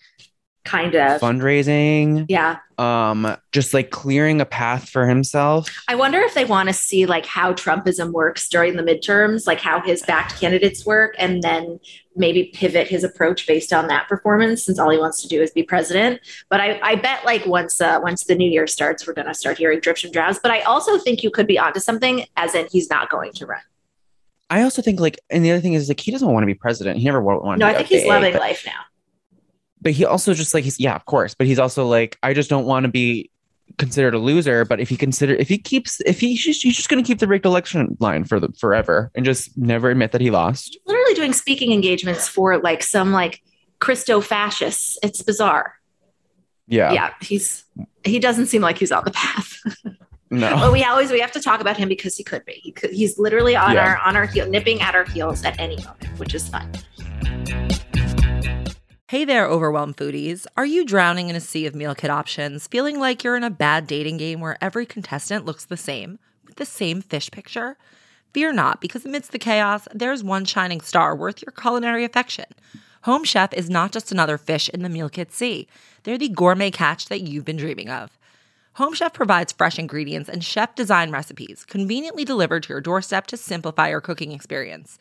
Kind 0.65 0.95
of. 0.95 1.21
fundraising, 1.21 2.27
Yeah. 2.29 2.59
um, 2.79 3.37
just 3.51 3.73
like 3.73 3.91
clearing 3.91 4.41
a 4.41 4.45
path 4.45 4.89
for 4.91 5.07
himself. 5.07 5.69
I 5.89 5.95
wonder 5.95 6.19
if 6.21 6.35
they 6.35 6.45
want 6.45 6.69
to 6.69 6.73
see 6.75 7.07
like 7.07 7.25
how 7.27 7.53
Trumpism 7.55 8.13
works 8.13 8.49
during 8.49 8.77
the 8.77 8.83
midterms, 8.83 9.47
like 9.47 9.59
how 9.61 9.81
his 9.81 10.03
backed 10.03 10.39
candidates 10.39 10.85
work, 10.85 11.15
and 11.19 11.43
then 11.43 11.81
maybe 12.15 12.51
pivot 12.55 12.89
his 12.89 13.05
approach 13.05 13.47
based 13.47 13.73
on 13.73 13.87
that 13.89 14.07
performance, 14.09 14.63
since 14.65 14.79
all 14.79 14.91
he 14.91 14.99
wants 14.99 15.23
to 15.23 15.29
do 15.29 15.41
is 15.43 15.51
be 15.51 15.63
president. 15.63 16.21
But 16.51 16.61
I, 16.61 16.79
I 16.83 16.95
bet 16.97 17.25
like 17.25 17.47
once 17.47 17.81
uh, 17.81 17.99
once 18.03 18.25
the 18.25 18.35
new 18.35 18.49
year 18.51 18.67
starts, 18.67 19.07
we're 19.07 19.15
gonna 19.15 19.35
start 19.35 19.57
hearing 19.59 19.81
drips 19.81 20.05
and 20.05 20.13
drabs. 20.13 20.39
But 20.39 20.51
I 20.53 20.61
also 20.63 20.99
think 20.99 21.23
you 21.23 21.31
could 21.31 21.47
be 21.47 21.59
onto 21.59 21.81
something, 21.81 22.27
as 22.37 22.55
in 22.55 22.67
he's 22.71 22.91
not 22.91 23.09
going 23.09 23.33
to 23.33 23.47
run. 23.47 23.61
I 24.51 24.63
also 24.63 24.83
think 24.83 25.01
like, 25.01 25.19
and 25.31 25.45
the 25.45 25.53
other 25.53 25.61
thing 25.61 25.75
is 25.75 25.89
like, 25.89 26.01
he 26.01 26.11
doesn't 26.11 26.31
want 26.31 26.43
to 26.43 26.47
be 26.47 26.55
president. 26.55 26.99
He 26.99 27.05
never 27.05 27.23
wa- 27.23 27.39
wanted 27.39 27.61
No, 27.61 27.67
to 27.69 27.73
I 27.73 27.77
think 27.77 27.89
he's 27.89 28.05
loving 28.05 28.35
life 28.35 28.65
now. 28.67 28.73
But 29.81 29.93
he 29.93 30.05
also 30.05 30.35
just 30.35 30.55
like, 30.55 30.65
he's, 30.65 30.79
yeah, 30.81 30.95
of 30.95 31.05
course. 31.07 31.35
But 31.35 31.47
he's 31.47 31.59
also 31.59 31.87
like, 31.87 32.19
I 32.23 32.35
just 32.35 32.51
don't 32.51 32.67
want 32.67 32.85
to 32.85 32.89
be 32.91 33.31
considered 33.79 34.15
a 34.15 34.19
loser. 34.19 34.65
But 34.65 34.81
if 34.81 34.89
he 34.89 34.97
consider, 34.97 35.35
if 35.35 35.49
he 35.49 35.59
keeps, 35.59 36.01
if 36.07 36.21
he, 36.21 36.31
he's 36.31 36.45
just, 36.45 36.63
he's 36.63 36.77
just 36.77 36.89
going 36.89 37.03
to 37.03 37.07
keep 37.07 37.19
the 37.19 37.27
rigged 37.29 37.47
election 37.47 37.97
line 38.01 38.25
for 38.25 38.39
the 38.41 38.49
forever 38.59 39.11
and 39.15 39.25
just 39.25 39.57
never 39.57 39.91
admit 39.91 40.13
that 40.13 40.21
he 40.21 40.31
lost. 40.31 40.79
Literally 40.87 41.15
doing 41.15 41.33
speaking 41.33 41.73
engagements 41.73 42.29
for 42.29 42.59
like 42.59 42.83
some 42.83 43.13
like 43.13 43.43
Christo 43.79 44.21
fascists. 44.21 44.99
It's 45.03 45.23
bizarre. 45.23 45.75
Yeah. 46.67 46.93
yeah, 46.93 47.15
he's 47.21 47.65
he 48.05 48.21
doesn't 48.21 48.47
seem 48.47 48.63
like 48.63 48.79
he's 48.79 48.93
on 48.93 49.05
the 49.05 49.11
path. 49.11 49.59
No. 50.33 50.55
But 50.55 50.73
we 50.73 50.85
always 50.85 51.11
we 51.11 51.19
have 51.19 51.33
to 51.33 51.41
talk 51.41 51.61
about 51.61 51.77
him 51.77 51.89
because 51.89 52.17
he 52.17 52.23
could 52.23 52.45
be. 52.45 52.53
He 52.53 52.71
could, 52.71 52.91
he's 52.93 53.19
literally 53.19 53.57
on 53.57 53.73
Yeah. 53.73 53.85
our 53.85 53.99
on 53.99 54.15
our 54.15 54.27
heel, 54.27 54.47
nipping 54.49 54.81
at 54.81 54.95
our 54.95 55.03
heels 55.05 55.43
at 55.45 55.59
any 55.59 55.75
moment, 55.79 56.07
which 56.21 56.37
is 56.37 56.49
fun. 56.49 56.71
Hey 59.11 59.25
there, 59.25 59.49
overwhelmed 59.49 59.97
foodies. 59.97 60.47
Are 60.57 60.65
you 60.65 60.85
drowning 60.85 61.31
in 61.31 61.35
a 61.35 61.41
sea 61.41 61.67
of 61.67 61.75
meal 61.75 61.97
kit 61.97 62.13
options, 62.13 62.69
feeling 62.69 63.01
like 63.01 63.25
you're 63.25 63.35
in 63.35 63.43
a 63.43 63.51
bad 63.51 63.89
dating 63.89 64.19
game 64.19 64.39
where 64.39 64.57
every 64.61 64.87
contestant 64.87 65.45
looks 65.45 65.65
the 65.65 65.77
same, 65.77 66.21
with 66.47 66.55
the 66.59 66.65
same 66.65 67.03
fish 67.03 67.29
picture? 67.29 67.77
Fear 68.33 68.53
not, 68.53 68.81
because 68.81 69.05
amidst 69.05 69.33
the 69.33 69.39
chaos, 69.41 69.89
there's 69.93 70.23
one 70.23 70.45
shining 70.45 70.81
star 70.81 71.17
worth 71.17 71.43
your 71.43 71.51
culinary 71.51 72.05
affection. 72.05 72.45
Home 73.03 73.25
Chef 73.25 73.53
is 73.53 73.69
not 73.69 73.91
just 73.91 74.13
another 74.13 74.39
fish 74.39 74.69
in 74.69 74.83
the 74.83 74.89
meal 74.89 75.09
kit 75.09 75.33
sea, 75.33 75.67
they're 76.05 76.17
the 76.17 76.29
gourmet 76.29 76.71
catch 76.71 77.07
that 77.07 77.23
you've 77.23 77.45
been 77.45 77.57
dreaming 77.57 77.91
of. 77.91 78.17
Home 78.75 78.95
Chef 78.95 79.13
provides 79.13 79.51
fresh 79.51 79.77
ingredients 79.77 80.29
and 80.29 80.45
chef 80.45 80.77
design 80.77 81.11
recipes 81.11 81.65
conveniently 81.65 82.25
delivered 82.25 82.63
to 82.63 82.69
your 82.69 82.81
doorstep 82.81 83.27
to 83.27 83.37
simplify 83.37 83.89
your 83.89 84.01
cooking 84.01 84.31
experience. 84.31 85.01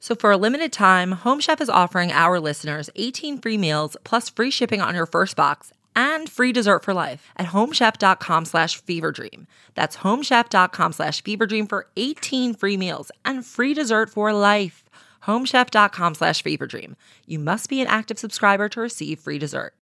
So 0.00 0.14
for 0.14 0.30
a 0.30 0.36
limited 0.36 0.72
time, 0.72 1.12
Home 1.12 1.40
Chef 1.40 1.60
is 1.60 1.68
offering 1.68 2.12
our 2.12 2.40
listeners 2.40 2.88
18 2.96 3.38
free 3.38 3.58
meals 3.58 3.96
plus 4.04 4.28
free 4.28 4.50
shipping 4.50 4.80
on 4.80 4.94
your 4.94 5.06
first 5.06 5.36
box 5.36 5.72
and 5.96 6.30
free 6.30 6.52
dessert 6.52 6.84
for 6.84 6.94
life 6.94 7.26
at 7.36 7.46
homechef.com 7.46 8.44
slash 8.44 8.80
feverdream. 8.82 9.46
That's 9.74 9.98
homechef.com 9.98 10.92
slash 10.92 11.22
feverdream 11.22 11.68
for 11.68 11.88
18 11.96 12.54
free 12.54 12.76
meals 12.76 13.10
and 13.24 13.44
free 13.44 13.74
dessert 13.74 14.08
for 14.10 14.32
life. 14.32 14.84
homechef.com 15.24 16.14
slash 16.14 16.42
feverdream. 16.44 16.94
You 17.26 17.40
must 17.40 17.68
be 17.68 17.80
an 17.80 17.88
active 17.88 18.18
subscriber 18.18 18.68
to 18.68 18.80
receive 18.80 19.18
free 19.18 19.38
dessert. 19.38 19.74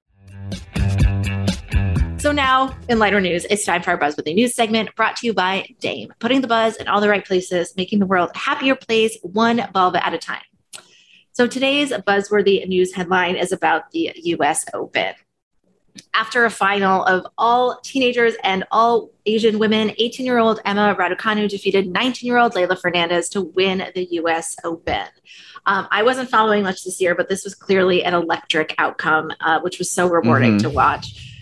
So 2.18 2.32
now, 2.32 2.76
in 2.88 2.98
lighter 2.98 3.20
news, 3.20 3.44
it's 3.48 3.64
time 3.64 3.82
for 3.82 3.90
our 3.90 3.98
Buzzworthy 3.98 4.34
News 4.34 4.54
segment 4.54 4.94
brought 4.96 5.16
to 5.18 5.26
you 5.26 5.34
by 5.34 5.68
Dame, 5.80 6.12
putting 6.18 6.40
the 6.40 6.48
buzz 6.48 6.76
in 6.76 6.88
all 6.88 7.00
the 7.00 7.08
right 7.08 7.24
places, 7.24 7.74
making 7.76 8.00
the 8.00 8.06
world 8.06 8.30
a 8.34 8.38
happier 8.38 8.74
place, 8.74 9.16
one 9.22 9.68
vulva 9.72 10.04
at 10.04 10.12
a 10.12 10.18
time. 10.18 10.42
So 11.32 11.46
today's 11.46 11.92
Buzzworthy 11.92 12.66
News 12.66 12.94
headline 12.94 13.36
is 13.36 13.52
about 13.52 13.90
the 13.92 14.12
US 14.16 14.64
Open. 14.74 15.14
After 16.14 16.44
a 16.44 16.50
final 16.50 17.04
of 17.04 17.26
all 17.38 17.80
teenagers 17.84 18.34
and 18.42 18.64
all 18.72 19.10
Asian 19.26 19.58
women, 19.58 19.92
18 19.98 20.26
year 20.26 20.38
old 20.38 20.60
Emma 20.64 20.96
Raducanu 20.98 21.48
defeated 21.48 21.86
19 21.86 22.26
year 22.26 22.38
old 22.38 22.54
Leylah 22.54 22.80
Fernandez 22.80 23.28
to 23.30 23.42
win 23.42 23.86
the 23.94 24.04
US 24.12 24.56
Open. 24.64 25.06
Um, 25.66 25.86
I 25.90 26.02
wasn't 26.02 26.28
following 26.30 26.64
much 26.64 26.82
this 26.84 27.00
year, 27.00 27.14
but 27.14 27.28
this 27.28 27.44
was 27.44 27.54
clearly 27.54 28.02
an 28.02 28.14
electric 28.14 28.74
outcome, 28.78 29.30
uh, 29.40 29.60
which 29.60 29.78
was 29.78 29.90
so 29.90 30.08
rewarding 30.08 30.56
Mhm. 30.58 30.62
to 30.62 30.70
watch. 30.70 31.34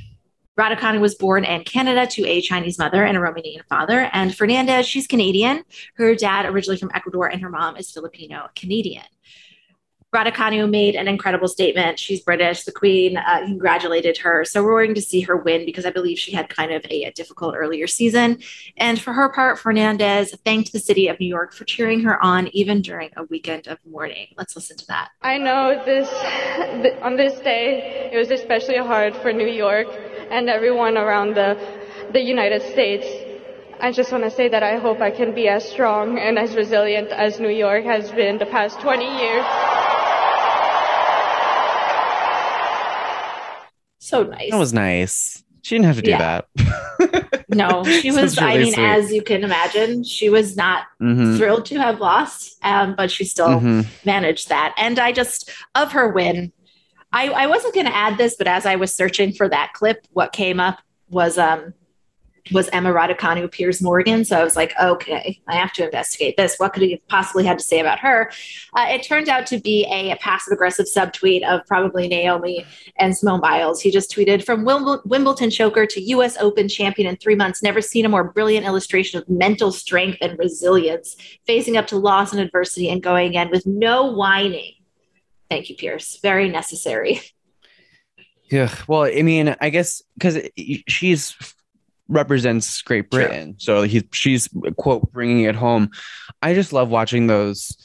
Raducanu 0.59 1.01
was 1.01 1.17
born 1.17 1.45
in 1.45 1.65
Canada 1.65 2.07
to 2.07 2.27
a 2.27 2.41
Chinese 2.41 2.79
mother 2.79 3.05
and 3.05 3.17
a 3.17 3.21
Romanian 3.21 3.65
father. 3.69 4.09
And 4.13 4.35
Fernandez, 4.35 4.87
she's 4.87 5.07
Canadian. 5.07 5.65
Her 5.97 6.15
dad 6.15 6.47
originally 6.47 6.79
from 6.79 6.93
Ecuador 6.95 7.27
and 7.27 7.43
her 7.43 7.51
mom 7.51 7.77
is 7.77 7.91
Filipino 7.91 8.49
Canadian. 8.55 9.05
Raducanu 10.15 10.71
made 10.71 10.95
an 10.95 11.09
incredible 11.09 11.49
statement. 11.49 11.99
She's 11.99 12.21
British. 12.21 12.63
The 12.63 12.71
Queen 12.71 13.17
uh, 13.17 13.41
congratulated 13.47 14.17
her. 14.19 14.45
So 14.45 14.63
we're 14.63 14.85
going 14.85 14.95
to 14.95 15.03
see 15.03 15.23
her 15.23 15.37
win 15.37 15.67
because 15.67 15.85
I 15.85 15.91
believe 15.91 16.21
she 16.21 16.31
had 16.31 16.49
kind 16.49 16.73
of 16.73 16.85
a, 16.89 17.03
a 17.03 17.11
difficult 17.11 17.57
earlier 17.57 17.89
season. 17.89 18.39
And 18.77 19.01
for 19.01 19.13
her 19.13 19.29
part, 19.31 19.59
Fernandez 19.59 20.33
thanked 20.45 20.73
the 20.73 20.79
city 20.79 21.09
of 21.09 21.19
New 21.19 21.27
York 21.27 21.53
for 21.53 21.65
cheering 21.65 22.05
her 22.05 22.23
on 22.23 22.47
even 22.53 22.81
during 22.81 23.11
a 23.17 23.25
weekend 23.25 23.67
of 23.67 23.79
mourning. 23.85 24.29
Let's 24.39 24.55
listen 24.55 24.77
to 24.77 24.87
that. 24.87 25.09
I 25.21 25.37
know 25.37 25.83
this 25.85 26.09
th- 26.09 27.03
on 27.03 27.17
this 27.17 27.41
day 27.41 28.11
it 28.13 28.17
was 28.17 28.31
especially 28.31 28.79
hard 28.79 29.17
for 29.17 29.33
New 29.33 29.49
York 29.49 29.89
and 30.31 30.49
everyone 30.49 30.97
around 30.97 31.35
the 31.35 31.57
the 32.13 32.21
United 32.21 32.63
States. 32.63 33.07
I 33.81 33.91
just 33.93 34.13
want 34.13 34.25
to 34.25 34.31
say 34.31 34.49
that 34.49 34.63
I 34.63 34.79
hope 34.79 35.01
I 35.01 35.11
can 35.11 35.35
be 35.35 35.49
as 35.49 35.69
strong 35.69 36.19
and 36.19 36.39
as 36.39 36.55
resilient 36.55 37.09
as 37.11 37.41
New 37.41 37.49
York 37.51 37.85
has 37.85 38.11
been 38.13 38.39
the 38.39 38.47
past 38.47 38.81
20 38.81 39.05
years. 39.05 39.45
So 43.99 44.23
nice. 44.23 44.51
That 44.51 44.59
was 44.59 44.73
nice. 44.73 45.43
She 45.63 45.75
didn't 45.75 45.87
have 45.87 45.97
to 45.97 46.03
do 46.03 46.11
Yeah. 46.11 46.19
that. 46.19 46.47
No, 47.49 47.85
she 47.85 48.11
This 48.11 48.23
was, 48.23 48.33
is 48.33 48.39
I 48.39 48.57
mean, 48.59 48.73
sweet. 48.75 48.85
as 48.85 49.13
you 49.13 49.23
can 49.23 49.45
imagine, 49.45 50.03
she 50.03 50.29
was 50.31 50.57
not 50.57 50.85
Mhm. 51.01 51.37
thrilled 51.37 51.67
to 51.67 51.77
have 51.79 52.01
lost, 52.01 52.59
um, 52.65 52.95
but 52.97 53.11
she 53.11 53.25
still 53.25 53.61
Mhm. 53.61 53.87
managed 54.05 54.49
that. 54.49 54.75
And 54.77 54.99
I 54.99 55.13
just, 55.13 55.51
of 55.75 55.93
her 55.93 56.09
win, 56.09 56.53
I, 57.15 57.29
I 57.29 57.47
wasn't 57.47 57.75
going 57.75 57.87
to 57.87 57.95
add 57.95 58.19
this, 58.19 58.35
but 58.37 58.49
as 58.49 58.67
I 58.67 58.75
was 58.75 58.93
searching 58.93 59.33
for 59.33 59.49
that 59.49 59.73
clip, 59.73 60.05
what 60.13 60.33
came 60.33 60.59
up 60.59 60.81
was 61.09 61.39
um, 61.39 61.73
was 62.51 62.69
Emma 62.73 62.93
Raducanu 62.93 63.51
Piers 63.51 63.81
Morgan. 63.81 64.25
So 64.25 64.39
I 64.39 64.45
was 64.45 64.57
like, 64.57 64.75
okay, 64.83 65.41
I 65.47 65.55
have 65.55 65.73
to 65.75 65.85
investigate 65.85 66.37
this. 66.37 66.57
What 66.59 66.73
could 66.73 66.83
he 66.83 67.01
possibly 67.09 67.45
had 67.45 67.59
to 67.59 67.65
say 67.65 67.79
about 67.79 68.01
her? 68.01 68.31
Uh, 68.75 68.87
it 68.89 69.05
turned 69.05 69.29
out 69.29 69.47
to 69.47 69.61
be 69.61 69.87
a, 69.87 70.15
passive 70.17 70.53
aggressive 70.53 70.87
subtweet 70.87 71.43
of 71.45 71.65
probably 71.67 72.09
Naomi 72.09 72.67
and 72.99 73.17
Simone 73.17 73.41
Biles. 73.41 73.81
He 73.81 73.91
just 73.91 74.15
tweeted 74.15 74.45
from 74.45 74.65
Wimble- 74.65 75.05
Wimbledon 75.07 75.51
choker 75.51 75.87
to 75.87 76.01
U.S. 76.01 76.37
Open 76.39 76.69
champion 76.69 77.09
in 77.09 77.17
three 77.17 77.37
months. 77.37 77.63
Never 77.63 77.81
seen 77.81 78.05
a 78.05 78.09
more 78.09 78.25
brilliant 78.25 78.67
illustration 78.67 79.21
of 79.21 79.29
mental 79.29 79.71
strength 79.71 80.19
and 80.21 80.39
resilience, 80.39 81.17
facing 81.47 81.77
up 81.77 81.87
to 81.89 81.97
loss 81.97 82.33
and 82.33 82.41
adversity 82.41 82.91
and 82.91 83.03
going 83.03 83.29
again 83.29 83.51
with 83.51 83.67
no 83.67 84.05
whining. 84.05 84.73
Thank 85.55 85.71
you, 85.71 85.77
Piers. 85.77 86.19
Very 86.21 86.49
necessary. 86.49 87.21
Yeah. 88.51 88.75
Well, 88.89 89.05
I 89.05 89.23
mean, 89.23 89.55
I 89.61 89.71
guess 89.71 90.03
because 90.19 90.39
she's 90.89 91.35
represents 92.09 92.83
Great 92.83 93.11
True. 93.11 93.21
Britain, 93.27 93.55
so 93.59 93.83
he's 93.83 94.03
she's 94.13 94.49
quote 94.77 95.11
bringing 95.13 95.45
it 95.45 95.55
home. 95.55 95.91
I 96.43 96.55
just 96.55 96.73
love 96.73 96.89
watching 96.91 97.27
those 97.29 97.77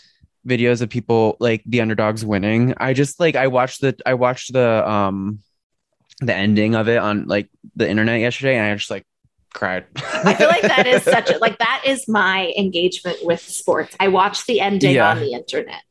videos 0.47 0.81
of 0.81 0.89
people 0.89 1.37
like 1.39 1.63
the 1.65 1.81
underdogs 1.81 2.25
winning. 2.25 2.73
I 2.77 2.93
just 2.93 3.19
like 3.19 3.35
I 3.35 3.47
watched 3.47 3.81
the 3.81 3.95
I 4.05 4.15
watched 4.15 4.51
the 4.53 4.89
um 4.89 5.39
the 6.21 6.35
ending 6.35 6.75
of 6.75 6.89
it 6.89 6.97
on 6.97 7.25
like 7.27 7.49
the 7.75 7.87
internet 7.89 8.19
yesterday, 8.19 8.57
and 8.57 8.71
I 8.71 8.75
just 8.75 8.89
like 8.91 9.05
cried. 9.53 9.85
I 9.95 10.33
feel 10.33 10.47
like 10.47 10.63
that 10.63 10.87
is 10.87 11.03
such 11.03 11.29
a 11.29 11.37
like 11.41 11.57
that 11.59 11.83
is 11.85 12.07
my 12.07 12.51
engagement 12.57 13.19
with 13.21 13.41
sports. 13.41 13.95
I 13.99 14.07
watch 14.09 14.45
the 14.45 14.59
ending 14.59 14.95
Yeah. 14.95 15.11
on 15.11 15.19
the 15.19 15.33
internet. 15.33 15.81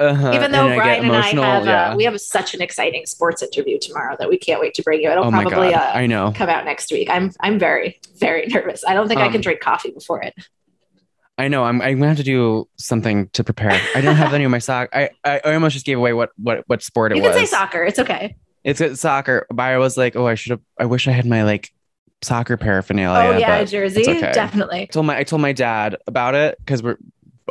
Uh-huh. 0.00 0.32
Even 0.34 0.50
though 0.50 0.66
and 0.66 0.76
Bryan 0.76 1.04
and 1.04 1.14
I 1.14 1.26
have 1.28 1.66
yeah. 1.66 1.90
uh, 1.92 1.96
we 1.96 2.04
have 2.04 2.18
such 2.20 2.54
an 2.54 2.62
exciting 2.62 3.04
sports 3.04 3.42
interview 3.42 3.78
tomorrow 3.78 4.16
that 4.18 4.30
we 4.30 4.38
can't 4.38 4.60
wait 4.60 4.72
to 4.74 4.82
bring 4.82 5.02
you. 5.02 5.10
It'll 5.10 5.26
Oh 5.26 5.30
probably 5.30 5.74
uh, 5.74 5.92
I 5.92 6.06
know. 6.06 6.32
come 6.34 6.48
out 6.48 6.64
next 6.64 6.90
week. 6.90 7.10
I'm 7.10 7.30
I'm 7.40 7.58
very 7.58 8.00
very 8.18 8.46
nervous. 8.46 8.82
I 8.84 8.94
don't 8.94 9.08
think 9.08 9.20
I 9.20 9.26
can 9.28 9.36
Um, 9.36 9.42
drink 9.42 9.60
coffee 9.60 9.90
before 9.90 10.22
it. 10.22 10.34
I 11.36 11.48
know. 11.48 11.64
I'm. 11.64 11.80
I'm 11.80 11.96
gonna 11.98 12.08
have 12.08 12.16
to 12.18 12.22
do 12.22 12.68
something 12.76 13.28
to 13.30 13.44
prepare. 13.44 13.78
I 13.94 14.00
don't 14.00 14.16
have 14.16 14.34
any 14.34 14.44
of 14.44 14.50
my 14.50 14.58
sock. 14.58 14.90
I. 14.92 15.10
I 15.24 15.40
I 15.44 15.54
almost 15.54 15.74
just 15.74 15.86
gave 15.86 15.96
away 15.98 16.12
what 16.12 16.30
what 16.36 16.64
what 16.66 16.82
sport 16.82 17.12
it 17.12 17.16
You 17.16 17.22
was. 17.22 17.32
can 17.36 17.46
say 17.46 17.46
soccer. 17.46 17.82
It's 17.84 17.98
okay. 17.98 18.36
It's 18.64 18.80
it's 18.80 19.00
soccer. 19.00 19.46
But 19.48 19.62
I 19.64 19.78
was 19.78 19.96
like, 19.96 20.16
oh, 20.16 20.26
I 20.26 20.34
should 20.34 20.50
have. 20.50 20.60
I 20.78 20.84
wish 20.86 21.08
I 21.08 21.12
had 21.12 21.24
my 21.26 21.44
like 21.44 21.70
soccer 22.22 22.58
paraphernalia. 22.58 23.30
oh 23.34 23.38
yeah, 23.38 23.64
jersey, 23.64 24.02
okay. 24.02 24.32
definitely. 24.32 24.82
I 24.82 24.86
told 24.86 25.06
my 25.06 25.16
I 25.16 25.24
told 25.24 25.40
my 25.40 25.52
dad 25.52 25.96
about 26.06 26.34
it 26.34 26.58
because 26.58 26.82
we're 26.82 26.98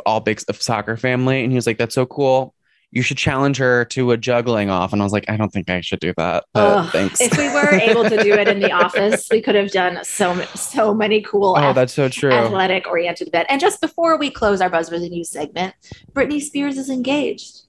all 0.06 0.20
big 0.20 0.40
of 0.48 0.60
soccer 0.60 0.96
family, 0.96 1.42
and 1.42 1.52
he 1.52 1.56
was 1.56 1.66
like, 1.66 1.78
"That's 1.78 1.94
so 1.94 2.06
cool. 2.06 2.54
You 2.92 3.02
should 3.02 3.18
challenge 3.18 3.58
her 3.58 3.84
to 3.86 4.10
a 4.10 4.16
juggling 4.16 4.68
off." 4.70 4.92
And 4.92 5.00
I 5.00 5.04
was 5.04 5.12
like, 5.12 5.28
"I 5.28 5.36
don't 5.36 5.52
think 5.52 5.70
I 5.70 5.80
should 5.80 6.00
do 6.00 6.12
that." 6.16 6.44
But 6.52 6.60
Ugh, 6.60 6.90
thanks. 6.92 7.20
If 7.20 7.36
we 7.38 7.48
were 7.48 7.70
able 7.70 8.04
to 8.04 8.22
do 8.22 8.32
it 8.34 8.48
in 8.48 8.60
the 8.60 8.72
office, 8.84 9.28
we 9.30 9.40
could 9.40 9.54
have 9.54 9.70
done 9.70 10.04
so 10.04 10.40
so 10.54 10.92
many 10.94 11.20
cool 11.22 11.54
oh, 11.56 11.72
that's 11.72 11.92
so 11.92 12.08
true. 12.08 12.32
athletic 12.32 12.86
oriented 12.86 13.30
bit. 13.30 13.46
And 13.48 13.60
just 13.60 13.80
before 13.80 14.18
we 14.18 14.30
close 14.30 14.60
our 14.60 14.70
Buzzworthy 14.70 15.10
News 15.10 15.30
segment, 15.30 15.74
Britney 16.12 16.40
Spears 16.40 16.78
is 16.78 16.90
engaged. 16.90 17.62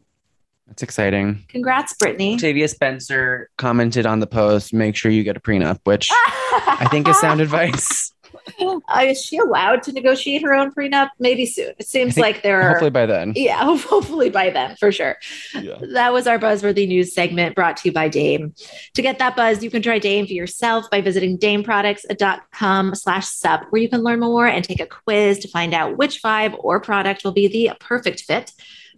That's 0.68 0.84
exciting. 0.84 1.44
Congrats, 1.50 1.94
Britney. 2.02 2.36
Octavia 2.36 2.70
Spencer 2.70 3.50
commented 3.58 4.06
on 4.06 4.22
the 4.22 4.28
post, 4.28 4.74
"Make 4.74 4.96
sure 4.96 5.12
you 5.12 5.24
get 5.24 5.36
a 5.36 5.42
prenup," 5.42 5.80
which 5.84 6.08
I 6.12 6.88
think 6.90 7.10
is 7.10 7.20
sound 7.20 7.42
advice. 7.42 8.14
Is 9.02 9.24
she 9.24 9.38
allowed 9.38 9.84
to 9.84 9.92
negotiate 9.92 10.42
her 10.44 10.54
own 10.54 10.72
prenup? 10.72 11.10
Maybe 11.20 11.46
soon. 11.46 11.74
It 11.78 11.88
seems 11.88 12.18
like 12.18 12.42
there 12.42 12.62
are. 12.62 12.70
Hopefully 12.70 12.92
by 12.92 13.06
then. 13.06 13.34
Yeah, 13.36 13.78
hopefully 13.78 14.30
by 14.30 14.50
then, 14.50 14.76
for 14.78 14.92
sure. 14.92 15.18
Yeah. 15.54 15.78
That 15.94 16.14
was 16.14 16.28
our 16.28 16.40
Buzzworthy 16.40 16.88
News 16.88 17.14
segment 17.14 17.56
brought 17.56 17.78
to 17.78 17.90
you 17.90 17.94
by 17.94 18.08
Dame. 18.08 18.54
To 18.96 19.02
get 19.02 19.20
that 19.20 19.36
buzz, 19.36 19.64
you 19.64 19.70
can 19.70 19.82
try 19.82 20.00
Dame 20.00 20.26
for 20.26 20.34
yourself 20.34 20.90
by 20.90 21.02
visiting 21.02 21.38
dameproducts.com 21.38 22.96
slash 22.96 23.28
sup, 23.28 23.66
where 23.70 23.82
you 23.82 23.90
can 23.90 24.02
learn 24.02 24.20
more 24.20 24.48
and 24.48 24.64
take 24.64 24.80
a 24.80 24.88
quiz 24.88 25.40
to 25.40 25.48
find 25.48 25.74
out 25.74 25.98
which 25.98 26.22
vibe 26.22 26.56
or 26.60 26.80
product 26.80 27.24
will 27.24 27.32
be 27.32 27.48
the 27.48 27.72
perfect 27.80 28.22
fit. 28.22 28.52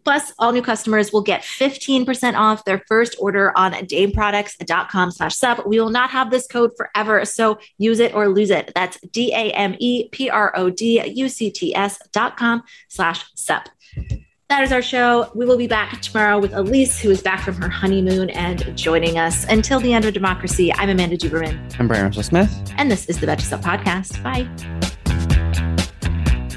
Plus, 0.03 0.33
all 0.39 0.51
new 0.51 0.61
customers 0.61 1.13
will 1.13 1.21
get 1.21 1.41
15% 1.41 2.37
off 2.37 2.65
their 2.65 2.83
first 2.87 3.15
order 3.19 3.57
on 3.57 3.71
dameproducts.com 3.73 5.11
slash 5.11 5.35
sup. 5.35 5.65
We 5.65 5.79
will 5.79 5.89
not 5.89 6.09
have 6.09 6.31
this 6.31 6.47
code 6.47 6.71
forever, 6.75 7.23
so 7.25 7.59
use 7.77 7.99
it 7.99 8.13
or 8.13 8.27
lose 8.29 8.49
it. 8.49 8.71
That's 8.75 8.99
D-A-M-E-P-R-O-D-U-C-T-S 9.11 11.99
dot 12.11 12.37
com 12.37 12.63
slash 12.89 13.25
sup. 13.35 13.69
That 14.49 14.63
is 14.63 14.71
our 14.71 14.83
show. 14.83 15.31
We 15.33 15.45
will 15.45 15.57
be 15.57 15.67
back 15.67 16.01
tomorrow 16.01 16.37
with 16.37 16.53
Elise, 16.53 16.99
who 16.99 17.09
is 17.09 17.23
back 17.23 17.41
from 17.41 17.55
her 17.55 17.69
honeymoon 17.69 18.29
and 18.29 18.77
joining 18.77 19.17
us. 19.17 19.45
Until 19.45 19.79
the 19.79 19.93
end 19.93 20.05
of 20.05 20.13
democracy, 20.13 20.71
I'm 20.73 20.89
Amanda 20.89 21.17
Duberman. 21.17 21.73
I'm 21.79 21.87
Bryan 21.87 22.05
Russell 22.05 22.23
Smith. 22.23 22.73
And 22.77 22.91
this 22.91 23.07
is 23.07 23.19
the 23.19 23.25
Betches 23.25 23.49
Sup 23.49 23.61
Podcast. 23.61 24.21
Bye. 24.21 24.47